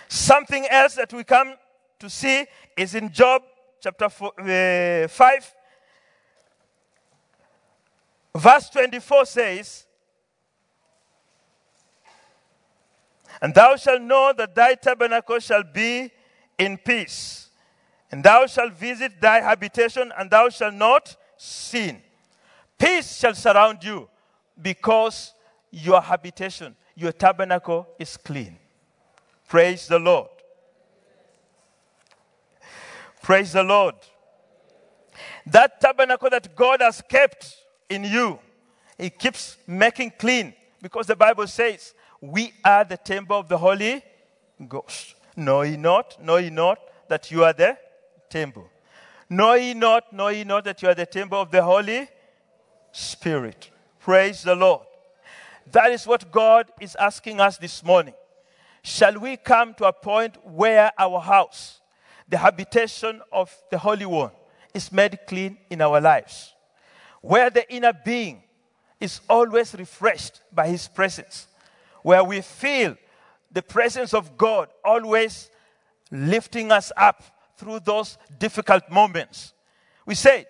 [0.08, 1.56] Something else that we come
[2.00, 2.46] to see
[2.78, 3.42] is in Job
[3.82, 5.56] chapter four, uh, 5,
[8.36, 9.86] verse 24 says,
[13.42, 16.10] And thou shalt know that thy tabernacle shall be
[16.58, 17.45] in peace,
[18.12, 22.02] and thou shalt visit thy habitation, and thou shalt not sin.
[22.78, 24.08] Peace shall surround you
[24.62, 25.34] because
[25.72, 28.58] your habitation, your tabernacle is clean.
[29.48, 30.30] Praise the Lord.
[33.22, 33.96] Praise the Lord.
[35.48, 37.56] That tabernacle that God has kept
[37.90, 38.40] in you,
[38.98, 44.04] He keeps making clean because the Bible says, We are the temple of the Holy
[44.68, 45.16] Ghost.
[45.36, 47.78] Know ye not, know ye not that you are the
[48.30, 48.70] temple.
[49.30, 52.08] Know ye not, know ye not that you are the temple of the Holy
[52.92, 53.72] Spirit.
[54.00, 54.86] Praise the Lord.
[55.72, 58.14] That is what God is asking us this morning.
[58.84, 61.80] Shall we come to a point where our house,
[62.30, 64.32] the habitation of the Holy One,
[64.76, 66.54] is made clean in our lives?
[67.22, 68.44] Where the inner being
[69.00, 71.48] is always refreshed by His presence,
[72.04, 72.96] where we feel
[73.52, 75.50] the presence of God always
[76.12, 77.24] lifting us up
[77.58, 79.54] through those difficult moments.
[80.06, 80.48] We said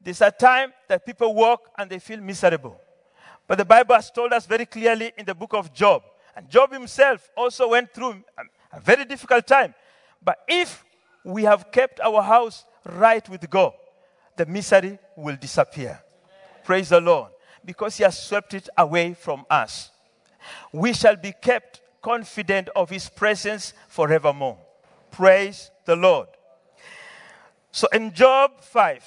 [0.00, 2.80] there's a time that people walk and they feel miserable.
[3.46, 6.02] But the Bible has told us very clearly in the book of Job,
[6.34, 9.74] and Job himself also went through um, a very difficult time.
[10.22, 10.84] But if
[11.24, 13.72] we have kept our house right with God,
[14.36, 16.00] the misery will disappear.
[16.64, 17.30] Praise the Lord.
[17.64, 19.90] Because He has swept it away from us.
[20.72, 24.58] We shall be kept confident of His presence forevermore.
[25.10, 26.28] Praise the Lord.
[27.76, 29.04] So in Job 5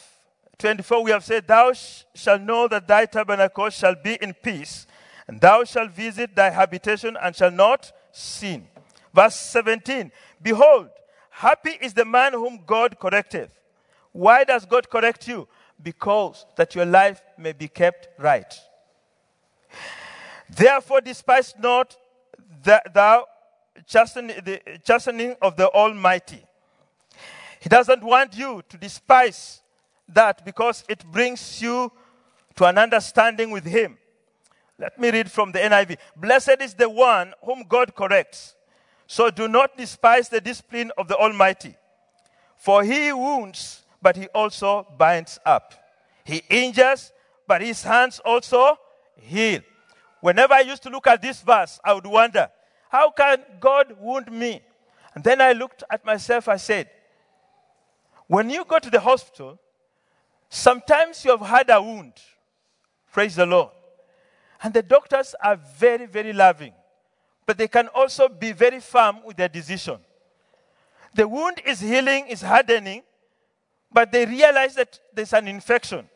[0.59, 4.85] 24, we have said, Thou sh- shalt know that thy tabernacle shall be in peace,
[5.27, 8.67] and thou shalt visit thy habitation and shall not sin.
[9.11, 10.89] Verse 17 Behold,
[11.31, 13.49] happy is the man whom God correcteth.
[14.11, 15.47] Why does God correct you?
[15.81, 18.53] Because that your life may be kept right.
[20.47, 21.97] Therefore, despise not
[22.93, 23.25] thou
[23.87, 26.43] chastening, the chastening of the Almighty
[27.59, 29.61] he doesn't want you to despise
[30.07, 31.91] that because it brings you
[32.55, 33.97] to an understanding with Him.
[34.77, 35.97] Let me read from the NIV.
[36.15, 38.55] Blessed is the one whom God corrects.
[39.07, 41.75] So do not despise the discipline of the Almighty.
[42.55, 45.73] For he wounds, but he also binds up.
[46.23, 47.11] He injures,
[47.47, 48.77] but his hands also
[49.15, 49.61] heal.
[50.21, 52.49] Whenever I used to look at this verse, I would wonder,
[52.89, 54.61] how can God wound me?
[55.15, 56.89] And then I looked at myself, I said,
[58.29, 59.59] when you go to the hospital,
[60.49, 62.13] sometimes you have had a wound.
[63.11, 63.71] Praise the Lord.
[64.61, 66.73] And the doctors are very, very loving.
[67.47, 69.97] But they can also be very firm with their decision.
[71.15, 73.01] The wound is healing, is hardening,
[73.91, 76.07] but they realize that there's an infection.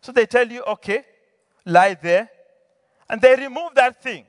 [0.00, 1.04] So they tell you, okay,
[1.64, 2.28] lie there
[3.08, 4.24] and they remove that thing.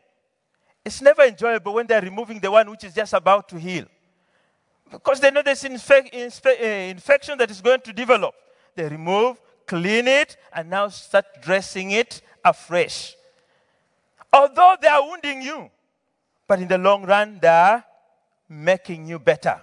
[0.86, 3.86] It's never enjoyable when they're removing the one which is just about to heal.
[4.92, 8.36] Because they know there's inspe- uh, infection that is going to develop.
[8.76, 13.16] They remove, clean it, and now start dressing it afresh.
[14.34, 15.70] Although they are wounding you,
[16.48, 17.84] but in the long run, they are
[18.50, 19.62] making you better.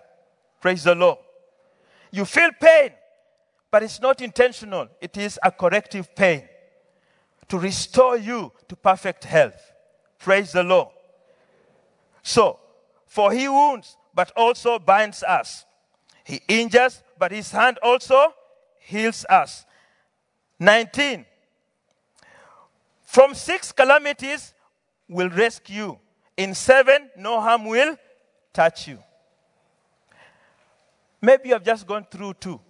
[0.60, 1.18] Praise the Lord.
[2.10, 2.90] You feel pain,
[3.70, 6.42] but it's not intentional, it is a corrective pain
[7.48, 9.72] to restore you to perfect health.
[10.18, 10.88] Praise the Lord.
[12.22, 12.58] So,
[13.06, 15.64] for he wounds, but also binds us.
[16.24, 18.34] He injures, but his hand also
[18.80, 19.64] heals us.
[20.58, 21.24] 19.
[23.04, 24.54] From six calamities
[25.08, 25.96] will rescue.
[26.36, 27.96] In seven, no harm will
[28.52, 28.98] touch you.
[31.22, 32.60] Maybe you have just gone through two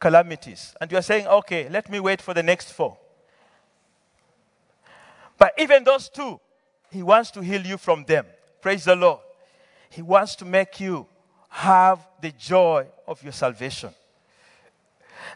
[0.00, 2.98] calamities and you are saying, okay, let me wait for the next four.
[5.38, 6.40] But even those two,
[6.90, 8.26] He wants to heal you from them.
[8.60, 9.20] Praise the Lord.
[9.90, 11.06] He wants to make you
[11.48, 13.90] have the joy of your salvation.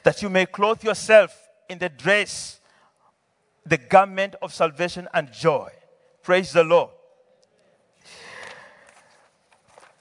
[0.02, 1.36] That you may clothe yourself
[1.68, 2.60] in the dress,
[3.64, 5.70] the garment of salvation and joy.
[6.22, 6.90] Praise the Lord.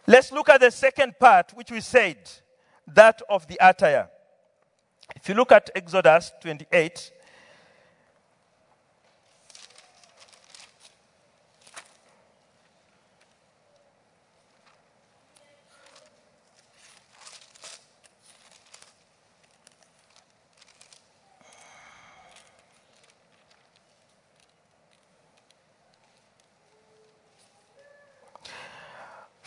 [0.07, 2.17] Let's look at the second part, which we said,
[2.87, 4.09] that of the attire.
[5.15, 7.11] If you look at Exodus 28,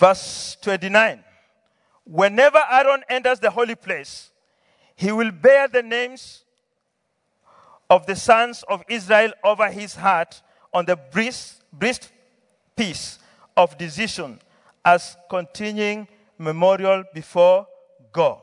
[0.02, 1.22] Verse 29.
[2.04, 4.32] Whenever Aaron enters the holy place,
[4.96, 6.42] he will bear the names
[7.88, 10.42] of the sons of Israel over his heart
[10.74, 11.62] on the breast,
[12.74, 13.20] piece
[13.56, 14.40] of decision
[14.84, 17.68] as continuing memorial before
[18.12, 18.40] God.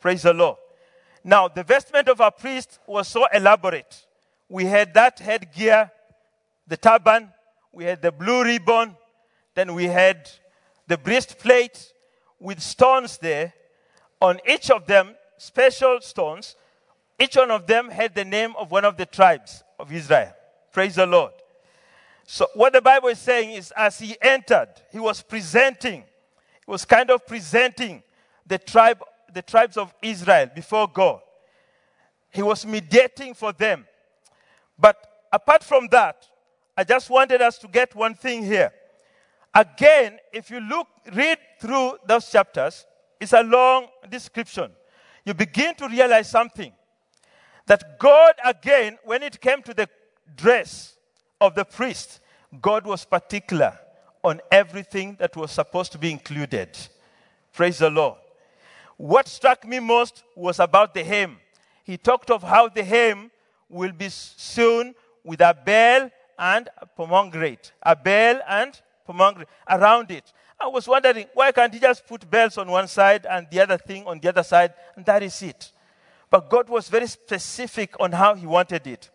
[0.00, 0.56] Praise the Lord.
[1.22, 4.04] Now, the vestment of a priest was so elaborate.
[4.48, 5.92] We had that headgear,
[6.66, 7.32] the turban,
[7.72, 8.96] we had the blue ribbon,
[9.54, 10.28] then we had
[10.94, 11.92] the breastplate
[12.38, 13.52] with stones there.
[14.20, 16.54] On each of them, special stones.
[17.18, 20.32] Each one of them had the name of one of the tribes of Israel.
[20.72, 21.32] Praise the Lord.
[22.26, 26.02] So, what the Bible is saying is, as he entered, he was presenting,
[26.64, 28.00] he was kind of presenting
[28.46, 29.02] the tribe,
[29.32, 31.20] the tribes of Israel before God.
[32.30, 33.84] He was mediating for them.
[34.78, 34.96] But
[35.32, 36.24] apart from that,
[36.76, 38.72] I just wanted us to get one thing here.
[39.54, 42.86] Again, if you look, read through those chapters,
[43.20, 44.72] it's a long description.
[45.24, 46.72] You begin to realize something.
[47.66, 49.88] That God, again, when it came to the
[50.36, 50.96] dress
[51.40, 52.20] of the priest,
[52.60, 53.78] God was particular
[54.22, 56.76] on everything that was supposed to be included.
[57.52, 58.18] Praise the Lord.
[58.96, 61.38] What struck me most was about the hem.
[61.84, 63.30] He talked of how the hem
[63.68, 67.72] will be sewn with a bell and a pomegranate.
[67.82, 70.32] A bell and pomegranate around it.
[70.58, 73.78] I was wondering, why can't he just put bells on one side and the other
[73.78, 75.72] thing on the other side, and that is it?
[76.30, 79.10] But God was very specific on how he wanted it.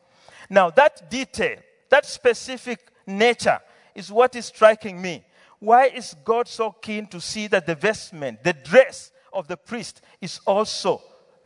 [0.49, 1.57] Now, that detail,
[1.89, 3.59] that specific nature,
[3.95, 5.25] is what is striking me.
[5.59, 10.01] Why is God so keen to see that the vestment, the dress of the priest,
[10.21, 11.01] is also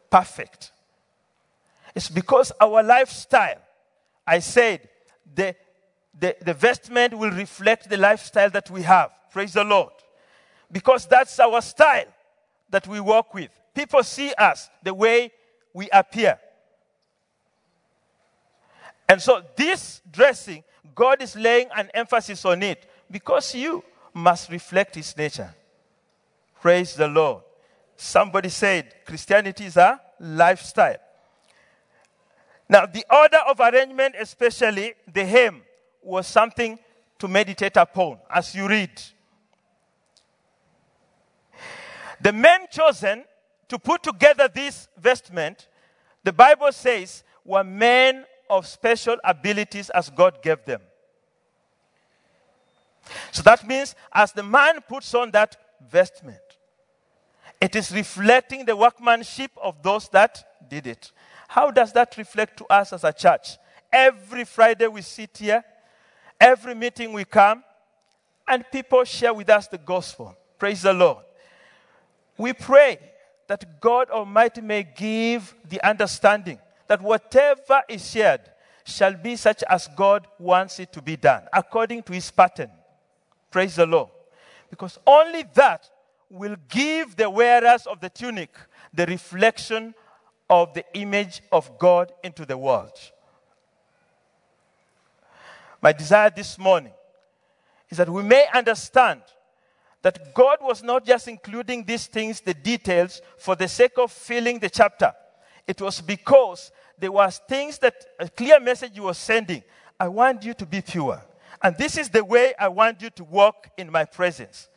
[0.09, 0.71] perfect?
[1.95, 3.61] It's because our lifestyle,
[4.25, 4.87] I said,
[5.33, 5.55] the
[6.19, 9.11] the, the vestment will reflect the lifestyle that we have.
[9.31, 9.93] Praise the Lord.
[10.71, 12.05] Because that's our style
[12.69, 13.49] that we walk with.
[13.73, 15.31] People see us the way
[15.73, 16.39] we appear.
[19.09, 20.63] And so, this dressing,
[20.95, 23.83] God is laying an emphasis on it because you
[24.13, 25.53] must reflect His nature.
[26.61, 27.43] Praise the Lord.
[27.95, 30.97] Somebody said Christianity is a lifestyle.
[32.69, 35.61] Now, the order of arrangement, especially the hem,
[36.03, 36.77] was something
[37.19, 38.91] to meditate upon as you read.
[42.21, 43.23] The men chosen
[43.67, 45.67] to put together this vestment,
[46.23, 50.81] the Bible says, were men of special abilities as God gave them.
[53.31, 55.57] So that means as the man puts on that
[55.89, 56.37] vestment,
[57.59, 61.11] it is reflecting the workmanship of those that did it.
[61.47, 63.57] How does that reflect to us as a church?
[63.91, 65.63] Every Friday we sit here
[66.43, 67.63] Every meeting we come,
[68.45, 70.35] and people share with us the gospel.
[70.59, 71.23] Praise the Lord.
[72.37, 72.99] We pray
[73.47, 78.41] that God Almighty may give the understanding that whatever is shared
[78.83, 82.71] shall be such as God wants it to be done, according to his pattern.
[83.49, 84.09] Praise the Lord.
[84.69, 85.89] Because only that
[86.29, 88.53] will give the wearers of the tunic
[88.93, 89.95] the reflection
[90.49, 92.99] of the image of God into the world.
[95.83, 96.93] My desire this morning
[97.89, 99.19] is that we may understand
[100.01, 104.59] that God was not just including these things, the details, for the sake of filling
[104.59, 105.11] the chapter.
[105.67, 109.61] It was because there was things that a clear message you were sending.
[109.99, 111.21] I want you to be pure.
[111.61, 114.69] And this is the way I want you to walk in my presence.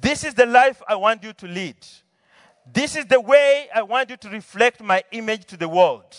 [0.00, 1.76] This is the life I want you to lead.
[2.66, 6.16] This is the way I want you to reflect my image to the world.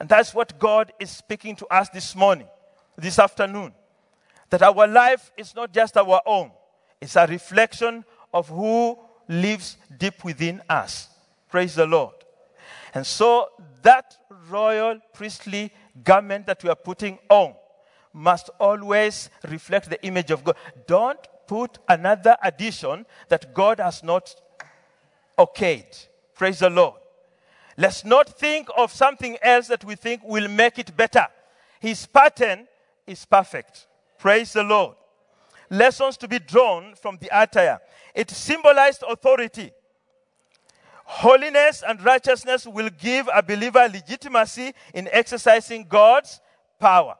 [0.00, 2.48] And that's what God is speaking to us this morning,
[2.96, 3.72] this afternoon.
[4.50, 6.50] That our life is not just our own,
[7.00, 11.08] it's a reflection of who lives deep within us.
[11.48, 12.14] Praise the Lord.
[12.94, 13.48] And so
[13.82, 14.16] that
[14.48, 15.72] royal priestly
[16.04, 17.54] garment that we are putting on
[18.12, 20.56] must always reflect the image of God.
[20.86, 24.34] Don't put another addition that God has not
[25.38, 26.06] okayed.
[26.34, 26.94] Praise the Lord.
[27.76, 31.26] Let's not think of something else that we think will make it better.
[31.78, 32.66] His pattern
[33.06, 33.86] is perfect.
[34.18, 34.96] Praise the Lord.
[35.70, 37.80] Lessons to be drawn from the attire.
[38.14, 39.72] It symbolized authority.
[41.04, 46.40] Holiness and righteousness will give a believer legitimacy in exercising God's
[46.80, 47.16] power.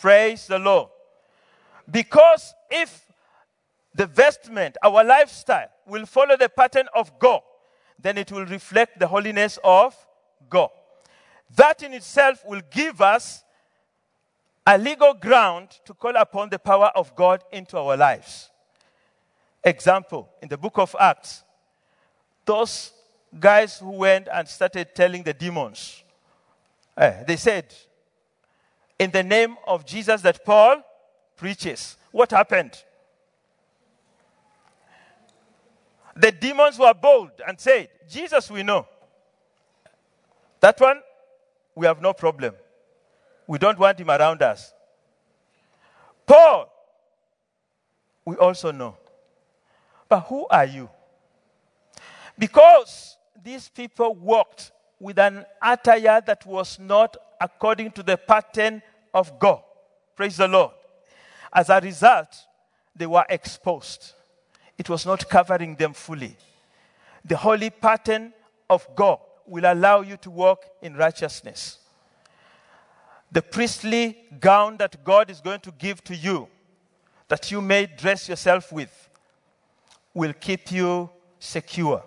[0.00, 0.88] Praise the Lord.
[1.90, 3.06] Because if
[3.94, 7.40] the vestment, our lifestyle, will follow the pattern of God,
[7.98, 9.94] then it will reflect the holiness of
[10.50, 10.70] God.
[11.54, 13.44] That in itself will give us
[14.66, 18.50] a legal ground to call upon the power of God into our lives.
[19.62, 21.44] Example, in the book of Acts,
[22.44, 22.92] those
[23.38, 26.02] guys who went and started telling the demons,
[26.96, 27.72] eh, they said,
[28.98, 30.82] in the name of Jesus that Paul
[31.36, 31.96] preaches.
[32.10, 32.82] What happened?
[36.16, 38.86] The demons were bold and said, Jesus, we know.
[40.60, 41.02] That one,
[41.74, 42.54] we have no problem.
[43.46, 44.72] We don't want him around us.
[46.26, 46.72] Paul,
[48.24, 48.96] we also know.
[50.08, 50.88] But who are you?
[52.38, 58.82] Because these people walked with an attire that was not according to the pattern
[59.14, 59.62] of God.
[60.16, 60.72] Praise the Lord.
[61.52, 62.34] As a result,
[62.94, 64.14] they were exposed
[64.78, 66.36] it was not covering them fully.
[67.24, 68.32] The holy pattern
[68.68, 71.78] of God will allow you to walk in righteousness.
[73.32, 76.48] The priestly gown that God is going to give to you,
[77.28, 79.08] that you may dress yourself with,
[80.14, 82.02] will keep you secure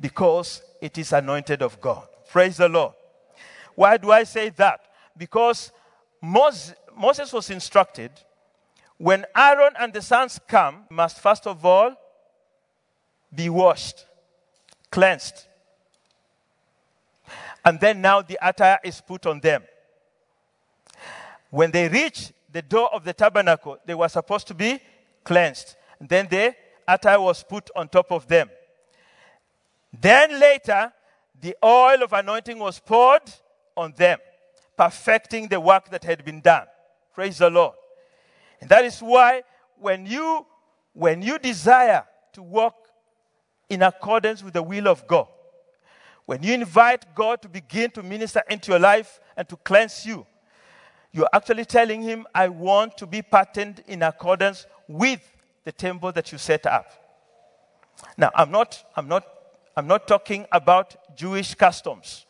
[0.00, 2.06] because it is anointed of God.
[2.30, 2.94] Praise the Lord.
[3.74, 4.80] Why do I say that?
[5.16, 5.72] Because
[6.20, 6.74] Moses,
[7.32, 8.10] was instructed
[8.96, 11.94] when Aaron and the sons come, must first of all
[13.32, 14.04] be washed,
[14.90, 15.46] cleansed.
[17.64, 19.62] And then now the attire is put on them.
[21.50, 24.80] When they reached the door of the tabernacle, they were supposed to be
[25.24, 25.76] cleansed.
[26.00, 26.54] And then the
[26.86, 28.50] attire was put on top of them.
[29.98, 30.92] Then later,
[31.40, 33.22] the oil of anointing was poured
[33.76, 34.18] on them,
[34.76, 36.66] perfecting the work that had been done.
[37.14, 37.74] Praise the Lord.
[38.60, 39.42] And that is why
[39.78, 40.46] when you,
[40.92, 42.74] when you desire to walk
[43.68, 45.28] in accordance with the will of God,
[46.26, 50.26] when you invite God to begin to minister into your life and to cleanse you,
[51.12, 55.20] you're actually telling Him, I want to be patterned in accordance with
[55.64, 56.90] the temple that you set up.
[58.16, 59.26] Now, I'm not, I'm not,
[59.76, 62.26] I'm not talking about Jewish customs.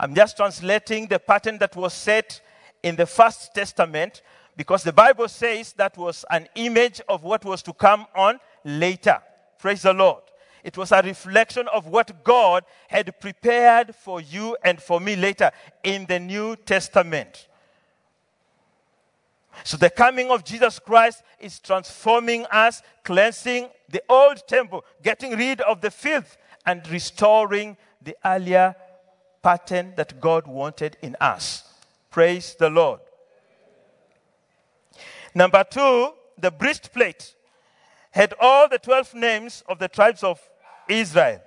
[0.00, 2.40] I'm just translating the pattern that was set
[2.82, 4.22] in the First Testament
[4.56, 9.18] because the Bible says that was an image of what was to come on later.
[9.58, 10.22] Praise the Lord.
[10.62, 15.50] It was a reflection of what God had prepared for you and for me later
[15.82, 17.47] in the New Testament.
[19.64, 25.60] So the coming of Jesus Christ is transforming us, cleansing the old temple, getting rid
[25.60, 26.36] of the filth,
[26.66, 28.74] and restoring the earlier
[29.42, 31.64] pattern that God wanted in us.
[32.10, 33.00] Praise the Lord.
[35.34, 37.34] Number two, the breastplate
[38.10, 40.40] had all the 12 names of the tribes of
[40.88, 41.40] Israel.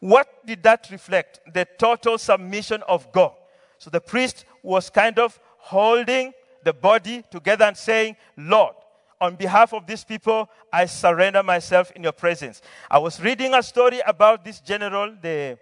[0.00, 1.40] What did that reflect?
[1.52, 3.32] The total submission of God.
[3.78, 6.32] So the priest was kind of holding
[6.64, 8.74] the body together and saying, Lord,
[9.20, 12.62] on behalf of these people, I surrender myself in your presence.
[12.90, 15.58] I was reading a story about this general, the,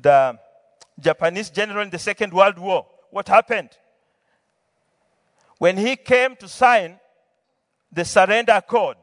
[0.00, 0.38] the
[0.98, 3.70] Japanese general in the Second World War, what happened?
[5.58, 6.98] When he came to sign
[7.92, 8.96] the surrender accord,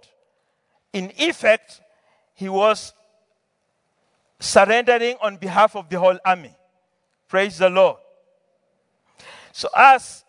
[0.93, 1.81] in effect,
[2.33, 2.93] he was
[4.39, 6.55] surrendering on behalf of the whole army.
[7.27, 7.97] Praise the Lord.
[9.51, 10.23] So, as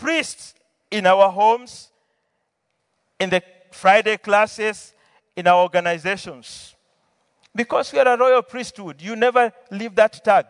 [0.00, 0.54] priests
[0.90, 1.90] in our homes,
[3.20, 4.94] in the Friday classes,
[5.36, 6.74] in our organizations,
[7.54, 10.46] because we are a royal priesthood, you never leave that tag.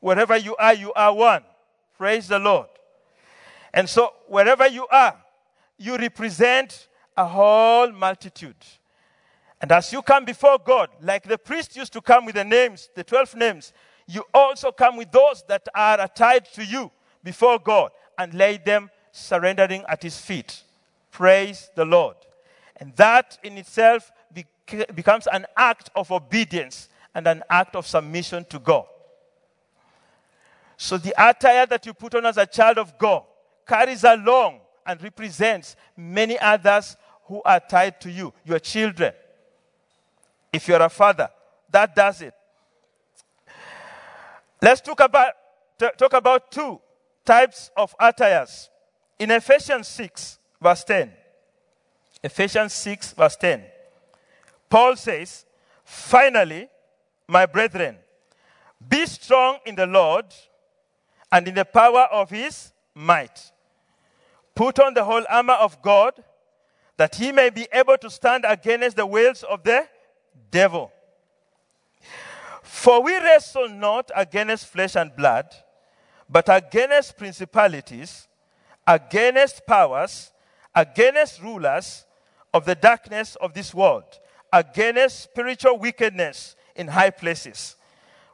[0.00, 1.44] Wherever you are, you are one.
[1.96, 2.68] Praise the Lord.
[3.72, 5.16] And so, wherever you are,
[5.78, 8.56] you represent a whole multitude.
[9.60, 12.88] And as you come before God, like the priest used to come with the names,
[12.94, 13.72] the 12 names,
[14.06, 16.90] you also come with those that are tied to you
[17.22, 20.62] before God and lay them surrendering at His feet.
[21.10, 22.16] Praise the Lord.
[22.76, 24.12] And that in itself
[24.94, 28.84] becomes an act of obedience and an act of submission to God.
[30.76, 33.24] So the attire that you put on as a child of God
[33.66, 39.14] carries along and represents many others who are tied to you, your children.
[40.52, 41.30] If you're a father,
[41.70, 42.34] that does it.
[44.60, 45.32] Let's talk about,
[45.78, 46.80] talk about two
[47.24, 48.70] types of attires.
[49.18, 51.12] In Ephesians 6, verse 10.
[52.22, 53.64] Ephesians 6, verse 10.
[54.68, 55.44] Paul says,
[55.84, 56.68] Finally,
[57.26, 57.96] my brethren,
[58.88, 60.26] be strong in the Lord
[61.32, 63.52] and in the power of his might.
[64.54, 66.14] Put on the whole armor of God
[66.96, 69.86] that he may be able to stand against the wiles of the
[70.50, 70.92] devil.
[72.62, 75.46] For we wrestle not against flesh and blood,
[76.30, 78.28] but against principalities,
[78.86, 80.32] against powers,
[80.74, 82.04] against rulers
[82.54, 84.20] of the darkness of this world
[84.52, 87.76] against spiritual wickedness in high places.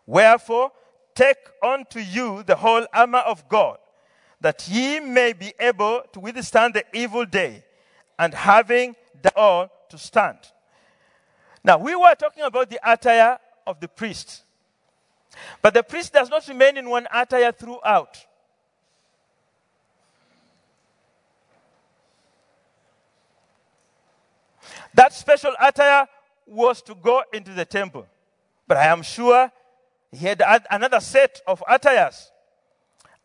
[0.06, 0.72] Wherefore,
[1.14, 3.78] take unto you the whole armor of God,
[4.40, 7.64] that ye may be able to withstand the evil day,
[8.18, 10.38] and having done all to stand.
[11.64, 14.42] Now, we were talking about the attire of the priest.
[15.62, 18.24] But the priest does not remain in one attire throughout.
[24.94, 26.06] That special attire
[26.46, 28.06] was to go into the temple.
[28.66, 29.52] But I am sure
[30.10, 32.32] he had another set of attires.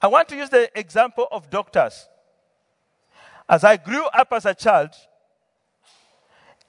[0.02, 2.08] I want to use the example of doctors.
[3.48, 4.90] As I grew up as a child,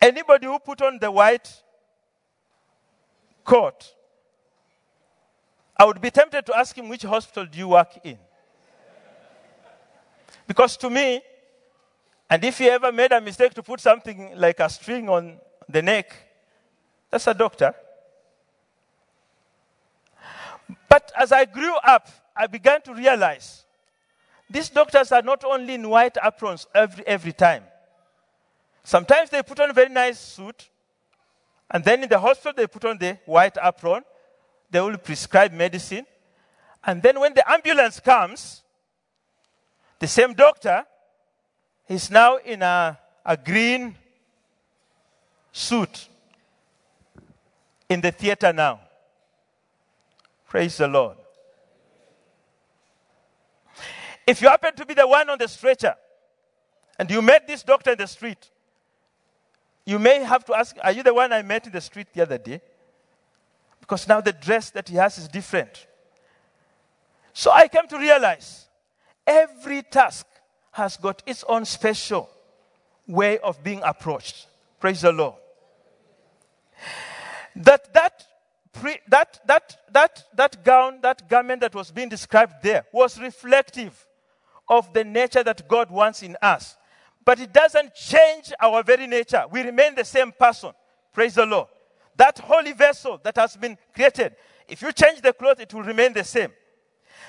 [0.00, 1.62] anybody who put on the white
[3.44, 3.94] coat,
[5.82, 8.16] I would be tempted to ask him, which hospital do you work in?
[10.46, 11.20] Because to me,
[12.30, 15.82] and if he ever made a mistake to put something like a string on the
[15.82, 16.14] neck,
[17.10, 17.74] that's a doctor.
[20.88, 23.64] But as I grew up, I began to realize
[24.48, 27.64] these doctors are not only in white aprons every, every time.
[28.84, 30.68] Sometimes they put on a very nice suit,
[31.68, 34.04] and then in the hospital they put on the white apron.
[34.72, 36.06] They will prescribe medicine.
[36.82, 38.62] And then when the ambulance comes,
[39.98, 40.84] the same doctor
[41.86, 43.94] is now in a, a green
[45.52, 46.08] suit
[47.88, 48.80] in the theater now.
[50.48, 51.18] Praise the Lord.
[54.26, 55.94] If you happen to be the one on the stretcher
[56.98, 58.48] and you met this doctor in the street,
[59.84, 62.22] you may have to ask, Are you the one I met in the street the
[62.22, 62.62] other day?
[63.82, 65.86] Because now the dress that he has is different.
[67.34, 68.68] So I came to realize
[69.26, 70.24] every task
[70.70, 72.30] has got its own special
[73.08, 74.46] way of being approached.
[74.78, 75.34] Praise the Lord.
[77.56, 78.24] That that
[78.72, 84.06] pre, that that that that gown, that garment that was being described there was reflective
[84.68, 86.76] of the nature that God wants in us.
[87.24, 89.44] But it doesn't change our very nature.
[89.50, 90.70] We remain the same person.
[91.12, 91.68] Praise the Lord.
[92.16, 94.36] That holy vessel that has been created,
[94.68, 96.50] if you change the cloth, it will remain the same.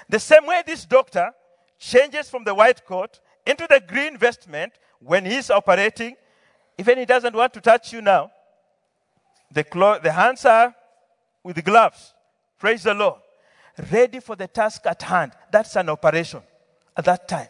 [0.09, 1.31] The same way this doctor
[1.79, 6.15] changes from the white coat into the green vestment when he's operating,
[6.77, 8.31] even he doesn't want to touch you now.
[9.51, 10.73] The, clo- the hands are
[11.43, 12.13] with the gloves.
[12.57, 13.19] Praise the Lord.
[13.91, 15.33] Ready for the task at hand.
[15.51, 16.41] That's an operation
[16.95, 17.47] at that time.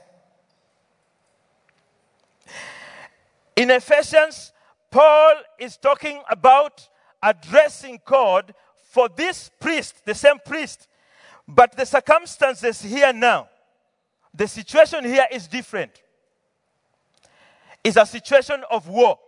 [3.56, 4.52] In Ephesians,
[4.90, 6.88] Paul is talking about
[7.24, 8.54] addressing God
[8.92, 10.88] for this priest, the same priest.
[11.48, 13.48] But the circumstances here now
[14.34, 16.02] the situation here is different.
[17.84, 19.20] It's a situation of war.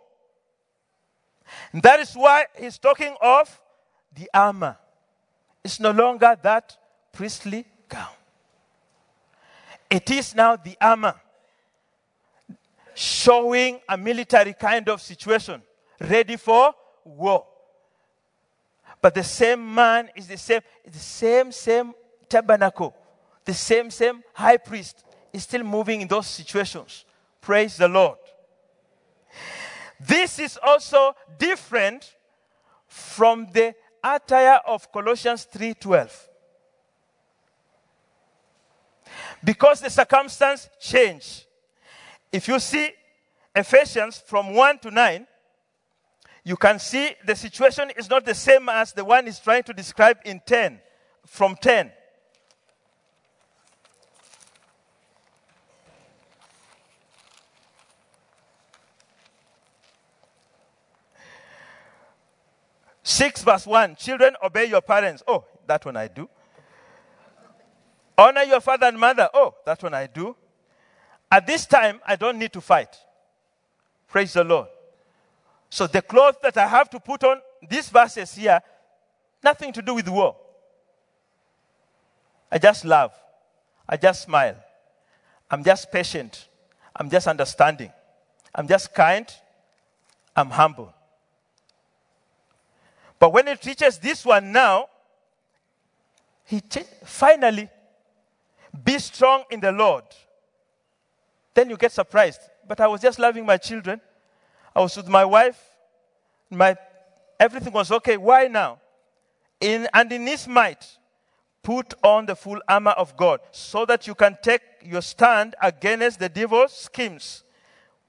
[1.72, 3.62] And that is why he's talking of
[4.16, 4.78] the armor.
[5.64, 6.76] It's no longer that
[7.12, 8.08] priestly gown.
[9.90, 11.16] It is now the armor
[12.96, 15.62] showing a military kind of situation,
[16.00, 16.74] ready for
[17.04, 17.46] war.
[19.06, 21.94] But the same man is the same, the same, same
[22.28, 22.92] tabernacle,
[23.44, 27.06] the same, same high priest is still moving in those situations.
[27.40, 28.18] Praise the Lord.
[30.00, 32.16] This is also different
[32.88, 36.28] from the attire of Colossians 3:12.
[39.44, 41.46] Because the circumstance change.
[42.32, 42.92] If you see
[43.56, 45.28] Ephesians from 1 to 9,
[46.46, 49.74] you can see the situation is not the same as the one he's trying to
[49.74, 50.80] describe in 10,
[51.26, 51.92] from 10.
[63.02, 65.24] Six verse one: Children, obey your parents.
[65.28, 66.28] Oh, that one I do.
[68.18, 69.30] Honor your father and mother.
[69.34, 70.36] Oh, that one I do.
[71.32, 72.96] At this time, I don't need to fight.
[74.08, 74.68] Praise the Lord.
[75.76, 78.62] So the clothes that I have to put on, these verses here,
[79.44, 80.38] nothing to do with war.
[82.50, 83.12] I just love.
[83.86, 84.56] I just smile.
[85.52, 86.48] I'm just patient.
[86.96, 87.92] I'm just understanding.
[88.56, 89.28] I'm just kind.
[90.34, 90.94] I'm humble.
[93.20, 94.88] But when it reaches this one now,
[96.46, 96.62] he
[97.04, 97.68] finally
[98.82, 100.06] be strong in the Lord.
[101.54, 102.40] Then you get surprised.
[102.66, 104.00] But I was just loving my children.
[104.76, 105.60] I was with my wife.
[106.50, 106.76] My
[107.40, 108.18] everything was okay.
[108.18, 108.80] Why now?
[109.62, 110.86] In and in his might,
[111.64, 116.20] put on the full armor of God, so that you can take your stand against
[116.20, 117.44] the devil's schemes.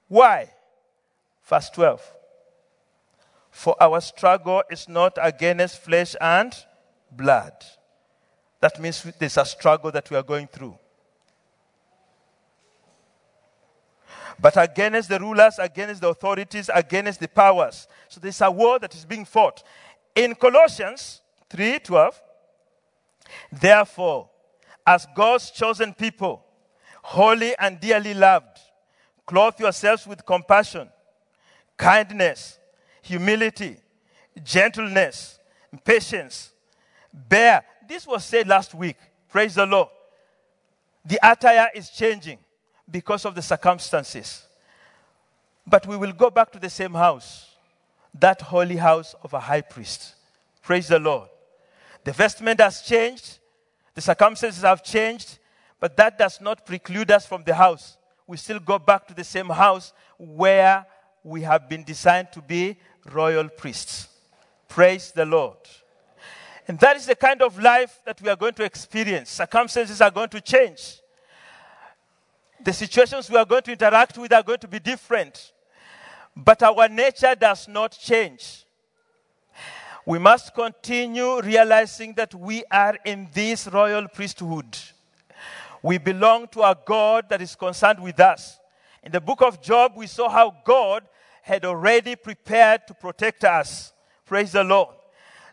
[0.07, 0.51] Why?
[1.43, 2.13] Verse 12.
[3.49, 6.53] For our struggle is not against flesh and
[7.11, 7.53] blood.
[8.59, 10.77] That means there's a struggle that we are going through.
[14.39, 17.87] But against the rulers, against the authorities, against the powers.
[18.07, 19.63] So there's a war that is being fought.
[20.15, 22.21] In Colossians 3:12,
[23.51, 24.29] therefore,
[24.85, 26.45] as God's chosen people,
[27.01, 28.59] holy and dearly loved,
[29.25, 30.89] clothe yourselves with compassion,
[31.75, 32.59] kindness,
[33.01, 33.77] humility,
[34.43, 35.39] gentleness,
[35.83, 36.53] patience,
[37.11, 37.63] bear.
[37.87, 38.97] This was said last week.
[39.29, 39.89] Praise the Lord.
[41.05, 42.39] The attire is changing
[42.89, 44.45] because of the circumstances.
[45.65, 47.55] But we will go back to the same house,
[48.17, 50.15] that holy house of a high priest.
[50.61, 51.29] Praise the Lord.
[52.03, 53.39] The vestment has changed,
[53.93, 55.39] the circumstances have changed,
[55.79, 57.97] but that does not preclude us from the house.
[58.25, 60.85] We still go back to the same house where
[61.23, 62.77] we have been designed to be
[63.11, 64.07] royal priests.
[64.67, 65.57] Praise the Lord.
[66.67, 69.29] And that is the kind of life that we are going to experience.
[69.29, 70.99] Circumstances are going to change.
[72.63, 75.53] The situations we are going to interact with are going to be different.
[76.35, 78.65] But our nature does not change.
[80.05, 84.77] We must continue realizing that we are in this royal priesthood.
[85.83, 88.59] We belong to a God that is concerned with us.
[89.03, 91.03] In the book of Job, we saw how God
[91.41, 93.93] had already prepared to protect us.
[94.25, 94.95] Praise the Lord.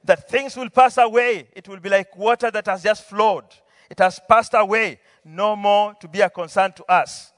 [0.04, 1.48] That things will pass away.
[1.54, 3.44] It will be like water that has just flowed.
[3.90, 5.00] It has passed away.
[5.24, 7.32] No more to be a concern to us.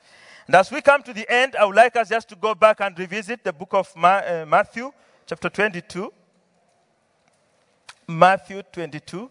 [0.46, 2.80] And as we come to the end, I would like us just to go back
[2.80, 4.92] and revisit the book of Ma- uh, Matthew,
[5.26, 6.12] chapter 22.
[8.06, 9.28] Matthew 22.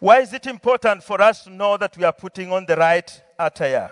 [0.00, 3.22] Why is it important for us to know that we are putting on the right
[3.38, 3.90] attire?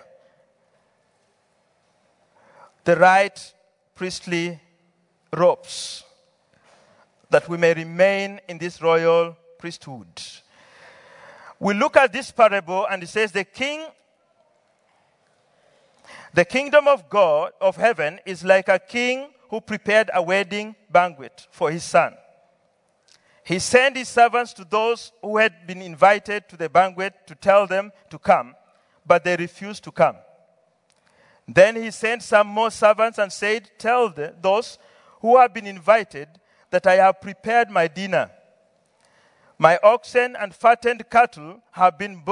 [2.85, 3.53] The right
[3.95, 4.61] priestly
[5.33, 6.05] robes,
[7.29, 10.07] that we may remain in this royal priesthood.
[11.59, 13.87] We look at this parable and it says, The king,
[16.33, 21.49] the kingdom of God, of heaven, is like a king who prepared a wedding banquet
[21.51, 22.15] for his son.
[23.47, 27.69] He sent his servants to those who had been invited to the banquet to tell
[27.69, 28.57] them to come,
[29.07, 30.17] but they refused to come.
[31.47, 34.81] Then he sent some more servants and said, Tell the, those
[35.21, 36.27] who have been invited
[36.71, 38.33] that I have prepared my dinner.
[39.59, 42.25] My oxen and fattened cattle have been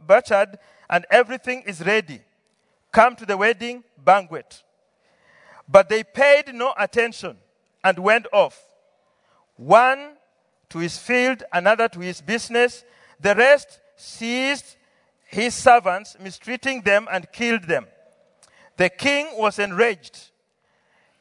[0.00, 0.58] butchered,
[0.88, 2.22] and everything is ready.
[2.90, 4.62] Come to the wedding banquet.
[5.68, 7.36] But they paid no attention
[7.84, 8.64] and went off.
[9.56, 10.16] One
[10.74, 12.84] to his field, another to his business,
[13.20, 14.74] the rest seized
[15.24, 17.86] his servants, mistreating them, and killed them.
[18.76, 20.30] The king was enraged.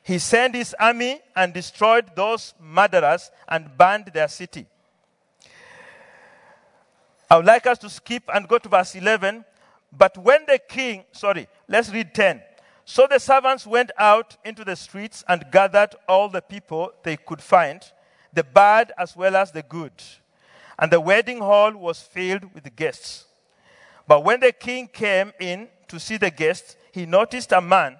[0.02, 4.66] He sent his army and destroyed those murderers and burned their city.
[7.30, 9.46] I would like us to skip and go to verse 11.
[9.96, 12.42] But when the king, sorry, let's read 10.
[12.86, 17.40] So the servants went out into the streets and gathered all the people they could
[17.40, 17.84] find,
[18.34, 19.92] the bad as well as the good.
[20.78, 23.26] And the wedding hall was filled with guests.
[24.08, 27.98] But when the king came in to see the guests, he noticed a man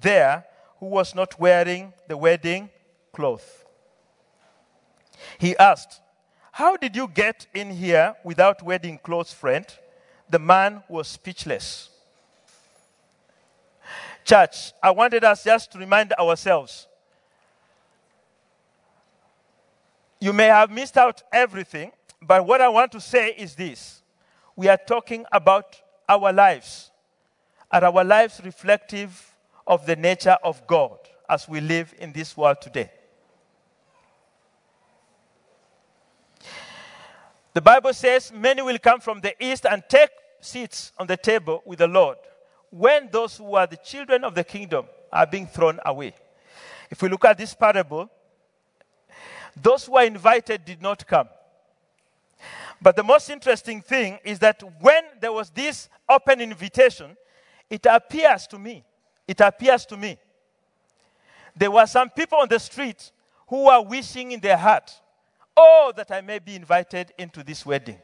[0.00, 0.44] there
[0.78, 2.70] who was not wearing the wedding
[3.12, 3.66] cloth.
[5.38, 6.00] He asked,
[6.52, 9.66] How did you get in here without wedding clothes, friend?
[10.28, 11.90] The man was speechless.
[14.24, 16.86] Church, I wanted us just to remind ourselves.
[20.20, 24.02] You may have missed out everything, but what I want to say is this.
[24.54, 26.90] We are talking about our lives.
[27.70, 29.34] Are our lives reflective
[29.66, 30.98] of the nature of God
[31.28, 32.90] as we live in this world today?
[37.54, 40.10] The Bible says, Many will come from the east and take
[40.40, 42.18] seats on the table with the Lord
[42.70, 46.14] when those who are the children of the kingdom are being thrown away.
[46.90, 48.10] If we look at this parable,
[49.56, 51.28] those who were invited did not come.
[52.82, 57.16] But the most interesting thing is that when there was this open invitation,
[57.68, 58.84] it appears to me,
[59.28, 60.18] it appears to me,
[61.56, 63.12] there were some people on the street
[63.48, 64.92] who were wishing in their heart,
[65.56, 67.98] oh, that I may be invited into this wedding.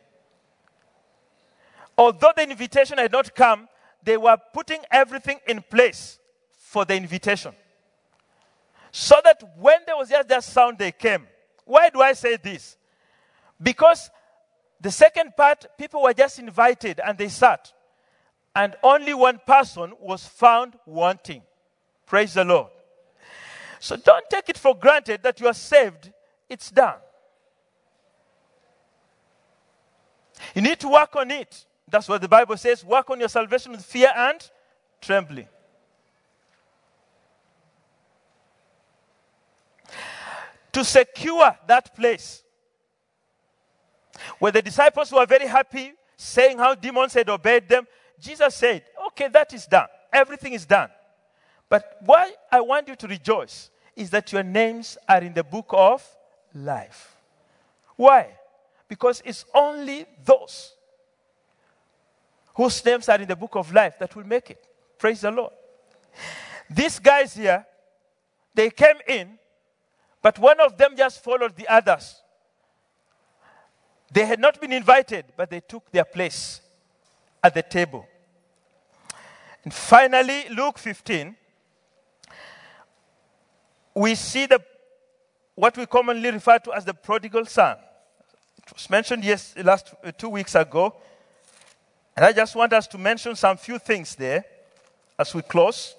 [1.96, 3.68] Although the invitation had not come,
[4.02, 6.18] they were putting everything in place
[6.58, 7.52] for the invitation.
[8.92, 11.26] So that when there was just that sound, they came.
[11.66, 12.78] Why do I say this?
[13.62, 14.10] Because
[14.80, 17.72] the second part, people were just invited and they sat.
[18.54, 21.42] And only one person was found wanting.
[22.06, 22.70] Praise the Lord.
[23.80, 26.10] So don't take it for granted that you are saved.
[26.48, 26.96] It's done.
[30.54, 31.66] You need to work on it.
[31.88, 34.50] That's what the Bible says work on your salvation with fear and
[35.00, 35.48] trembling.
[40.76, 42.42] To secure that place.
[44.38, 47.86] Where the disciples were very happy, saying how demons had obeyed them,
[48.20, 49.88] Jesus said, Okay, that is done.
[50.12, 50.90] Everything is done.
[51.70, 55.70] But why I want you to rejoice is that your names are in the book
[55.70, 56.06] of
[56.54, 57.16] life.
[57.96, 58.36] Why?
[58.86, 60.74] Because it's only those
[62.54, 64.62] whose names are in the book of life that will make it.
[64.98, 65.54] Praise the Lord.
[66.68, 67.64] These guys here,
[68.54, 69.38] they came in,
[70.26, 72.20] but one of them just followed the others.
[74.10, 76.60] They had not been invited, but they took their place
[77.44, 78.04] at the table.
[79.62, 81.36] And finally, Luke 15,
[83.94, 84.60] we see the
[85.54, 87.76] what we commonly refer to as the prodigal son.
[88.66, 90.96] It was mentioned yes, last uh, two weeks ago.
[92.16, 94.44] And I just want us to mention some few things there
[95.16, 95.94] as we close.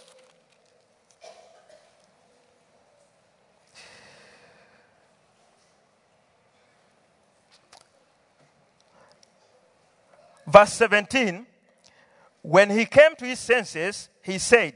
[10.48, 11.46] Verse 17
[12.42, 14.74] When he came to his senses, he said,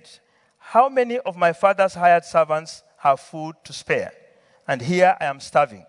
[0.57, 4.11] How many of my father's hired servants have food to spare?
[4.67, 5.85] And here I am starving.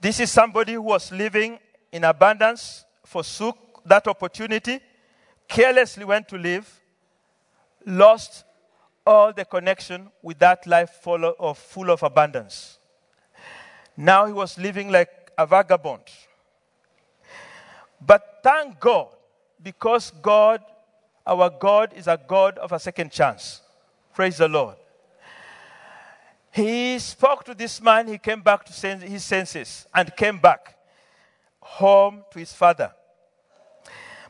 [0.00, 1.58] This is somebody who was living
[1.92, 4.80] in abundance, forsook that opportunity,
[5.48, 6.68] carelessly went to live,
[7.86, 8.44] lost
[9.06, 12.78] all the connection with that life full of, full of abundance.
[13.96, 16.02] Now he was living like a vagabond.
[18.00, 19.08] But thank God,
[19.62, 20.62] because God,
[21.26, 23.60] our God, is a God of a second chance.
[24.14, 24.76] Praise the Lord.
[26.52, 30.76] He spoke to this man, he came back to his senses and came back
[31.60, 32.92] home to his father.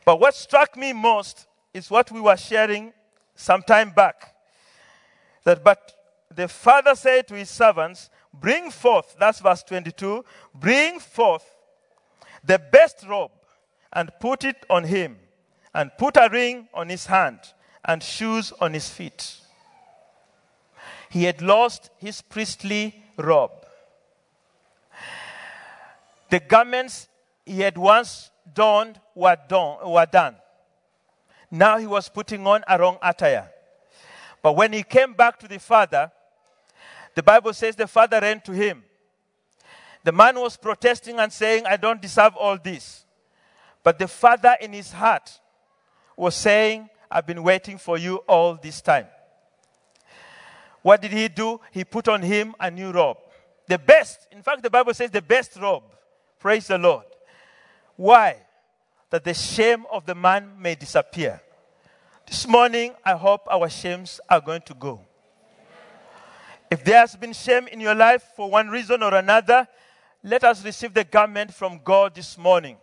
[0.05, 2.93] But what struck me most is what we were sharing
[3.35, 4.35] some time back.
[5.43, 5.93] That, but
[6.33, 11.43] the father said to his servants, Bring forth, that's verse 22, bring forth
[12.43, 13.31] the best robe
[13.93, 15.17] and put it on him,
[15.73, 17.39] and put a ring on his hand
[17.85, 19.37] and shoes on his feet.
[21.09, 23.51] He had lost his priestly robe.
[26.29, 27.09] The garments
[27.45, 30.35] he had once donned were, done, were done.
[31.49, 33.49] Now he was putting on a wrong attire.
[34.41, 36.11] But when he came back to the father,
[37.13, 38.83] the Bible says the father ran to him.
[40.03, 43.05] The man was protesting and saying, I don't deserve all this.
[43.83, 45.39] But the father in his heart
[46.15, 49.07] was saying, I've been waiting for you all this time.
[50.81, 51.59] What did he do?
[51.71, 53.17] He put on him a new robe.
[53.67, 55.83] The best, in fact, the Bible says the best robe.
[56.39, 57.05] Praise the Lord.
[57.95, 58.37] Why?
[59.09, 61.41] That the shame of the man may disappear.
[62.25, 65.01] This morning, I hope our shames are going to go.
[66.69, 69.67] If there has been shame in your life for one reason or another,
[70.23, 72.77] let us receive the garment from God this morning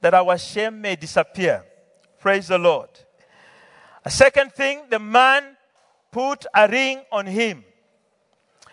[0.00, 1.64] that our shame may disappear.
[2.18, 2.88] Praise the Lord.
[4.04, 5.56] A second thing, the man
[6.10, 7.64] put a ring on him.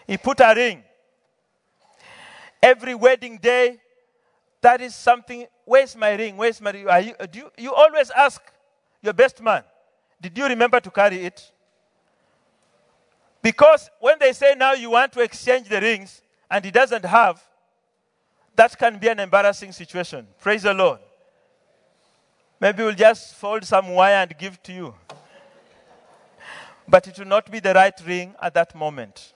[0.06, 0.84] He put a ring.
[2.62, 3.80] Every wedding day,
[4.62, 5.46] that is something.
[5.66, 6.38] Where's my ring?
[6.38, 6.88] Where's my ring?
[7.08, 8.42] You, do you, you always ask
[9.02, 9.64] your best man,
[10.20, 11.52] did you remember to carry it?
[13.42, 17.42] Because when they say now you want to exchange the rings and he doesn't have,
[18.56, 20.26] that can be an embarrassing situation.
[20.40, 21.00] Praise the Lord.
[22.60, 24.96] Maybe we'll just fold some wire and give to you.
[26.88, 29.34] But it will not be the right ring at that moment.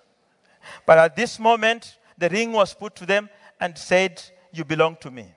[0.85, 5.11] But at this moment, the ring was put to them and said, You belong to
[5.11, 5.27] me.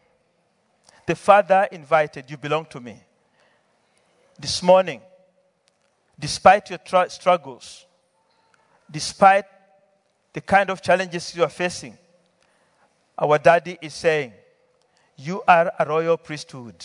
[1.06, 2.96] The father invited, You belong to me.
[4.38, 5.00] This morning,
[6.18, 7.86] despite your tr- struggles,
[8.90, 9.44] despite
[10.32, 11.96] the kind of challenges you are facing,
[13.18, 14.32] our daddy is saying,
[15.16, 16.84] You are a royal priesthood.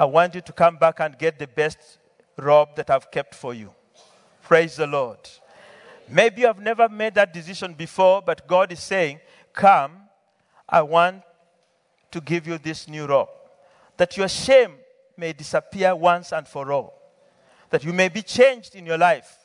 [0.00, 1.76] I want you to come back and get the best
[2.38, 3.70] robe that I've kept for you.
[4.40, 5.18] Praise the Lord.
[6.08, 9.20] Maybe you have never made that decision before, but God is saying,
[9.52, 9.92] Come,
[10.66, 11.22] I want
[12.12, 13.28] to give you this new robe.
[13.98, 14.72] That your shame
[15.18, 16.94] may disappear once and for all.
[17.68, 19.36] That you may be changed in your life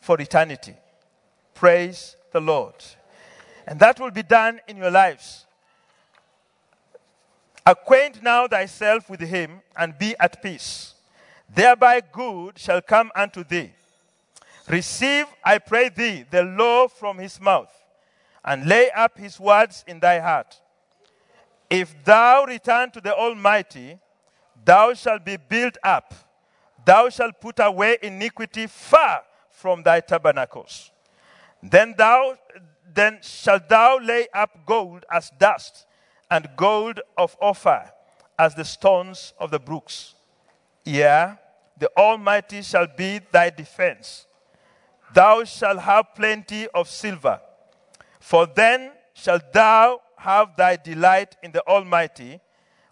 [0.00, 0.76] for eternity.
[1.52, 2.74] Praise the Lord.
[3.66, 5.44] And that will be done in your lives.
[7.68, 10.94] Acquaint now thyself with him and be at peace.
[11.54, 13.72] Thereby good shall come unto thee.
[14.66, 17.70] Receive, I pray thee, the law from his mouth,
[18.42, 20.58] and lay up his words in thy heart.
[21.68, 23.98] If thou return to the Almighty,
[24.64, 26.14] thou shalt be built up.
[26.86, 30.90] Thou shalt put away iniquity far from thy tabernacles.
[31.62, 32.38] Then thou
[32.94, 35.84] then shalt thou lay up gold as dust,
[36.30, 37.90] and gold of Ophir
[38.38, 40.14] as the stones of the brooks.
[40.84, 41.36] Yeah,
[41.78, 44.26] the Almighty shall be thy defense.
[45.14, 47.40] Thou shalt have plenty of silver,
[48.20, 52.40] for then shalt thou have thy delight in the Almighty,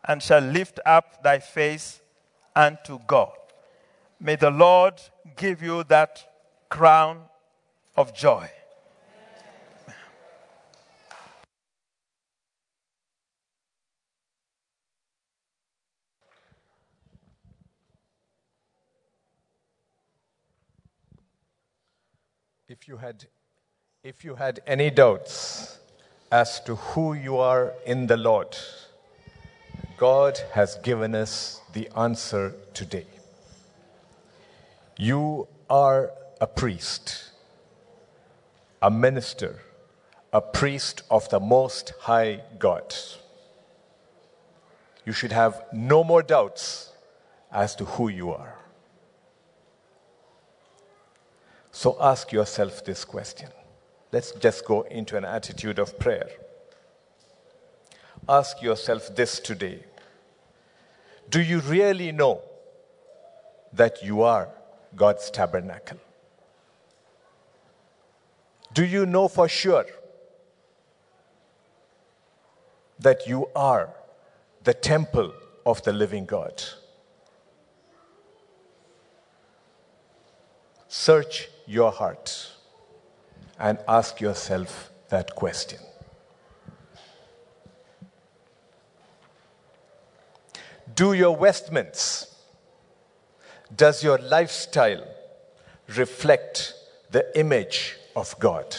[0.04, 2.00] and shall lift up thy face
[2.54, 3.32] unto God.
[4.20, 4.94] May the Lord
[5.36, 6.24] give you that
[6.68, 7.22] crown
[7.96, 8.48] of joy.
[22.68, 23.26] If you had,
[24.02, 25.78] if you had any doubts
[26.32, 28.56] as to who you are in the Lord,
[29.96, 33.06] God has given us the answer today.
[34.98, 36.10] You are
[36.40, 37.30] a priest,
[38.82, 39.60] a minister,
[40.32, 42.92] a priest of the Most High God.
[45.04, 46.90] You should have no more doubts
[47.52, 48.55] as to who you are.
[51.76, 53.50] So ask yourself this question.
[54.10, 56.30] Let's just go into an attitude of prayer.
[58.26, 59.84] Ask yourself this today
[61.28, 62.40] Do you really know
[63.74, 64.48] that you are
[64.94, 65.98] God's tabernacle?
[68.72, 69.84] Do you know for sure
[73.00, 73.90] that you are
[74.64, 75.34] the temple
[75.66, 76.64] of the living God?
[80.88, 82.52] Search your heart
[83.58, 85.80] and ask yourself that question.
[90.94, 92.34] Do your vestments,
[93.74, 95.04] does your lifestyle
[95.96, 96.74] reflect
[97.10, 98.74] the image of God?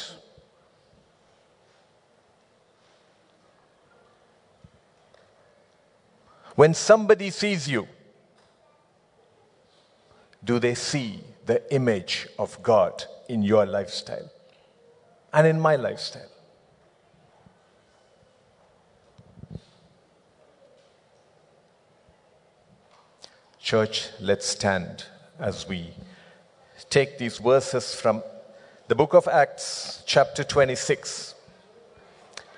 [6.56, 7.88] When somebody sees you,
[10.44, 14.30] do they see the image of God in your lifestyle
[15.34, 16.30] and in my lifestyle.
[23.60, 25.06] Church, let's stand
[25.40, 25.90] as we
[26.90, 28.24] take these verses from
[28.88, 31.36] the book of Acts, chapter 26.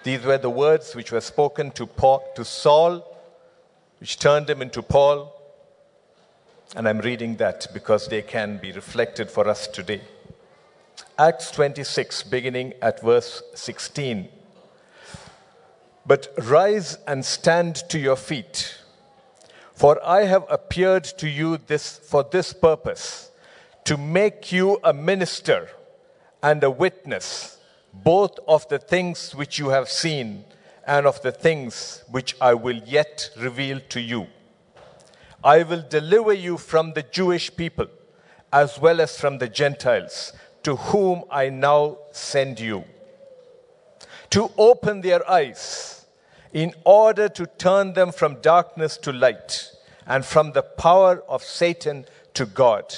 [0.04, 3.06] These were the words which were spoken to, Paul, to Saul
[4.00, 5.36] which turned him into Paul.
[6.76, 10.02] And I'm reading that because they can be reflected for us today.
[11.18, 14.30] Acts 26, beginning at verse 16.
[16.06, 18.78] But rise and stand to your feet,
[19.74, 23.32] for I have appeared to you this, for this purpose,
[23.86, 25.70] to make you a minister
[26.44, 27.58] and a witness,
[27.94, 30.46] both of the things which you have seen
[30.86, 34.28] and of the things which I will yet reveal to you.
[35.44, 37.88] I will deliver you from the Jewish people
[38.52, 40.34] as well as from the Gentiles,
[40.64, 42.84] to whom I now send you,
[44.32, 46.06] to open their eyes
[46.52, 49.72] in order to turn them from darkness to light
[50.08, 52.94] and from the power of Satan to God,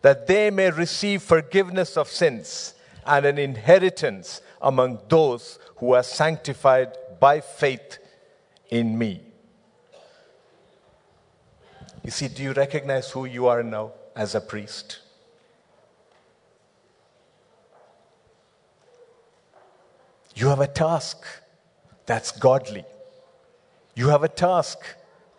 [0.00, 2.74] that they may receive forgiveness of sins
[3.06, 7.98] and an inheritance among those who are sanctified by faith
[8.70, 9.31] in me.
[12.04, 15.00] You see, do you recognize who you are now as a priest?
[20.34, 21.24] You have a task
[22.06, 22.84] that's godly.
[23.94, 24.78] You have a task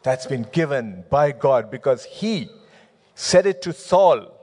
[0.04, 2.50] that's been given by God because He
[3.16, 4.34] said it to Saul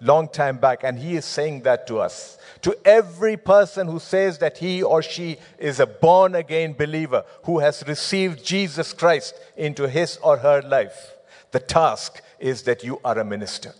[0.00, 2.38] long time back, and He is saying that to us.
[2.62, 7.58] To every person who says that he or she is a born again believer who
[7.60, 11.14] has received Jesus Christ into his or her life,
[11.50, 13.74] the task is that you are a minister.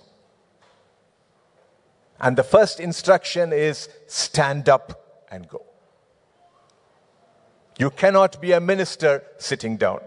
[2.21, 5.63] And the first instruction is stand up and go.
[7.79, 10.01] You cannot be a minister sitting down.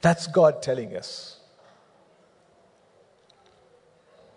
[0.00, 1.40] That's God telling us.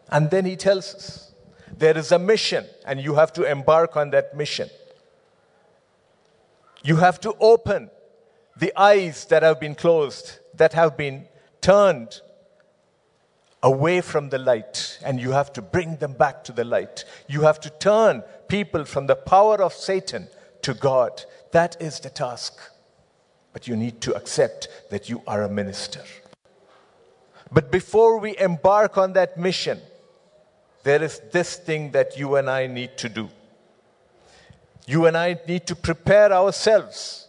[0.09, 1.31] And then he tells us
[1.77, 4.69] there is a mission, and you have to embark on that mission.
[6.83, 7.89] You have to open
[8.57, 11.27] the eyes that have been closed, that have been
[11.63, 12.21] turned
[13.63, 17.05] away from the light, and you have to bring them back to the light.
[17.27, 20.27] You have to turn people from the power of Satan
[20.61, 21.23] to God.
[21.51, 22.59] That is the task.
[23.53, 26.03] But you need to accept that you are a minister.
[27.51, 29.79] But before we embark on that mission,
[30.83, 33.29] there is this thing that you and I need to do.
[34.85, 37.27] You and I need to prepare ourselves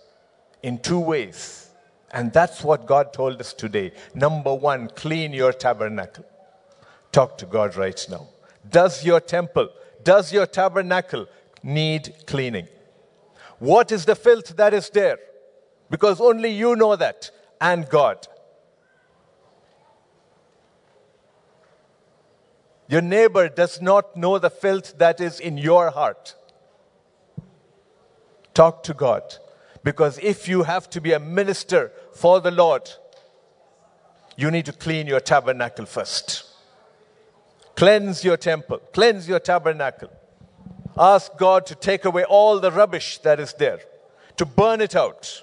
[0.63, 1.64] in two ways.
[2.15, 3.91] And that's what God told us today.
[4.15, 6.25] Number one, clean your tabernacle.
[7.11, 8.29] Talk to God right now.
[8.71, 9.69] Does your temple,
[10.05, 11.27] does your tabernacle
[11.65, 12.69] need cleaning?
[13.59, 15.19] What is the filth that is there?
[15.91, 18.29] Because only you know that and God.
[22.87, 26.37] Your neighbor does not know the filth that is in your heart.
[28.53, 29.39] Talk to God.
[29.85, 32.91] Because if you have to be a minister for the Lord,
[34.37, 36.45] you need to clean your tabernacle first.
[37.77, 40.11] Cleanse your temple, cleanse your tabernacle.
[40.97, 43.81] Ask God to take away all the rubbish that is there,
[44.37, 45.43] to burn it out.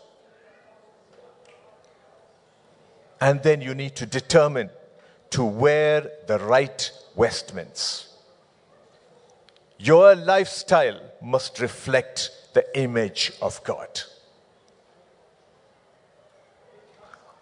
[3.19, 4.69] And then you need to determine
[5.31, 8.15] to wear the right vestments.
[9.77, 14.01] Your lifestyle must reflect the image of God.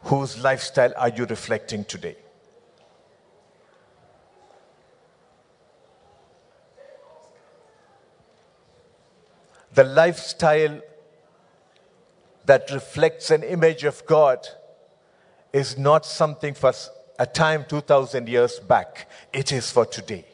[0.04, 2.16] Whose lifestyle are you reflecting today?
[9.80, 10.82] the lifestyle
[12.46, 14.46] that reflects an image of God
[15.54, 16.74] is not something for
[17.18, 20.26] a time 2,000 years back, it is for today.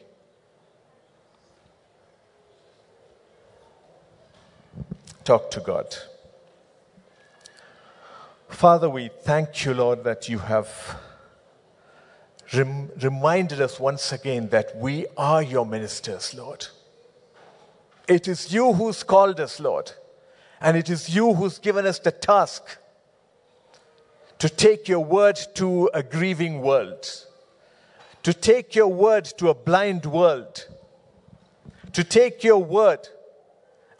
[5.22, 5.96] Talk to God.
[8.56, 10.96] Father, we thank you, Lord, that you have
[12.54, 16.66] rem- reminded us once again that we are your ministers, Lord.
[18.08, 19.92] It is you who's called us, Lord.
[20.58, 22.78] And it is you who's given us the task
[24.38, 27.06] to take your word to a grieving world,
[28.22, 30.66] to take your word to a blind world,
[31.92, 33.06] to take your word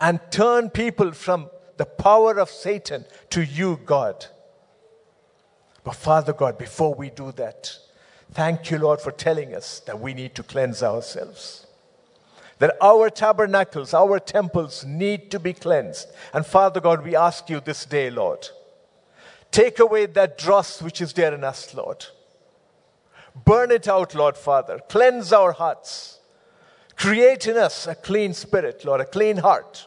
[0.00, 4.28] and turn people from the power of Satan to you, God.
[5.86, 7.78] But Father God, before we do that,
[8.32, 11.66] thank you, Lord, for telling us that we need to cleanse ourselves
[12.58, 16.08] that our tabernacles, our temples need to be cleansed.
[16.32, 18.48] And Father God, we ask you this day, Lord,
[19.50, 22.06] take away that dross which is there in us, Lord.
[23.44, 24.80] Burn it out, Lord Father.
[24.88, 26.18] Cleanse our hearts.
[26.96, 29.86] Create in us a clean spirit, Lord, a clean heart.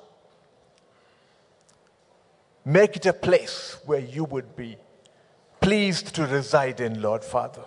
[2.63, 4.77] Make it a place where you would be
[5.61, 7.63] pleased to reside in, Lord Father.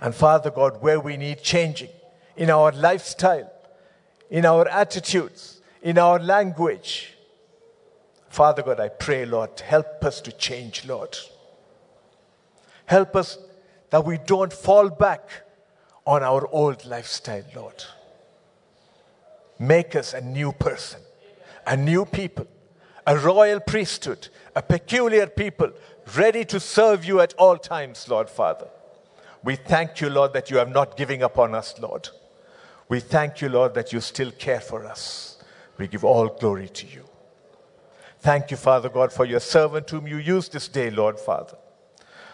[0.00, 1.90] And Father God, where we need changing
[2.36, 3.50] in our lifestyle,
[4.30, 7.14] in our attitudes, in our language,
[8.28, 11.16] Father God, I pray, Lord, help us to change, Lord.
[12.86, 13.38] Help us
[13.90, 15.28] that we don't fall back
[16.04, 17.84] on our old lifestyle, Lord.
[19.58, 21.00] Make us a new person,
[21.66, 22.46] a new people,
[23.06, 25.70] a royal priesthood, a peculiar people,
[26.16, 28.68] ready to serve you at all times, Lord Father.
[29.42, 32.08] We thank you, Lord, that you have not given up on us, Lord.
[32.88, 35.42] We thank you, Lord, that you still care for us.
[35.76, 37.04] We give all glory to you.
[38.20, 41.58] Thank you, Father God, for your servant whom you use this day, Lord Father.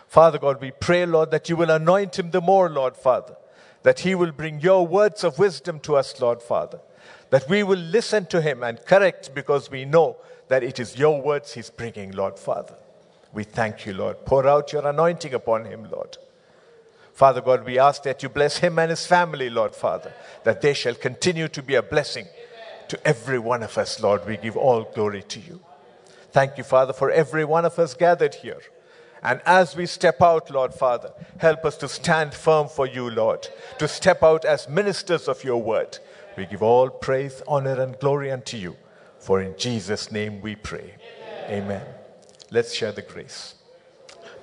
[0.06, 3.36] Father God, we pray, Lord, that you will anoint him the more, Lord Father,
[3.82, 6.80] that he will bring your words of wisdom to us, Lord Father,
[7.30, 10.16] that we will listen to him and correct because we know
[10.50, 12.74] that it is your words he's bringing, Lord Father.
[13.32, 14.26] We thank you, Lord.
[14.26, 16.18] Pour out your anointing upon him, Lord.
[17.14, 20.74] Father God, we ask that you bless him and his family, Lord Father, that they
[20.74, 22.26] shall continue to be a blessing
[22.88, 24.26] to every one of us, Lord.
[24.26, 25.60] We give all glory to you.
[26.32, 28.60] Thank you, Father, for every one of us gathered here.
[29.22, 33.46] And as we step out, Lord Father, help us to stand firm for you, Lord,
[33.78, 35.98] to step out as ministers of your word.
[36.36, 38.76] We give all praise, honor, and glory unto you.
[39.20, 40.94] For in Jesus' name we pray.
[41.46, 41.62] Amen.
[41.64, 41.86] Amen.
[42.50, 43.54] Let's share the grace.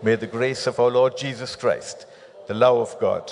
[0.03, 2.05] May the grace of our Lord Jesus Christ,
[2.47, 3.31] the love of God,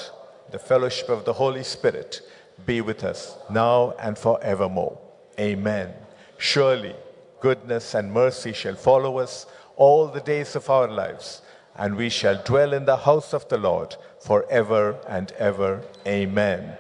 [0.52, 2.22] the fellowship of the Holy Spirit
[2.66, 4.98] be with us now and forevermore.
[5.40, 5.94] Amen.
[6.38, 6.96] Surely
[7.40, 11.42] goodness and mercy shall follow us all the days of our lives,
[11.76, 15.84] and we shall dwell in the house of the Lord forever and ever.
[16.08, 16.76] Amen.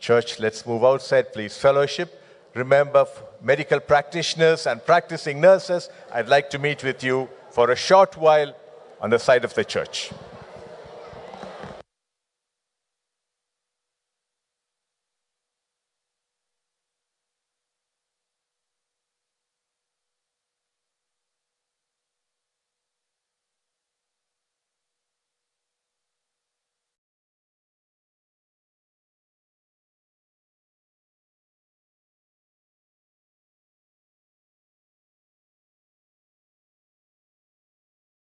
[0.00, 1.56] Church, let's move outside, please.
[1.56, 2.19] Fellowship.
[2.54, 3.06] Remember,
[3.40, 8.54] medical practitioners and practicing nurses, I'd like to meet with you for a short while
[9.00, 10.10] on the side of the church.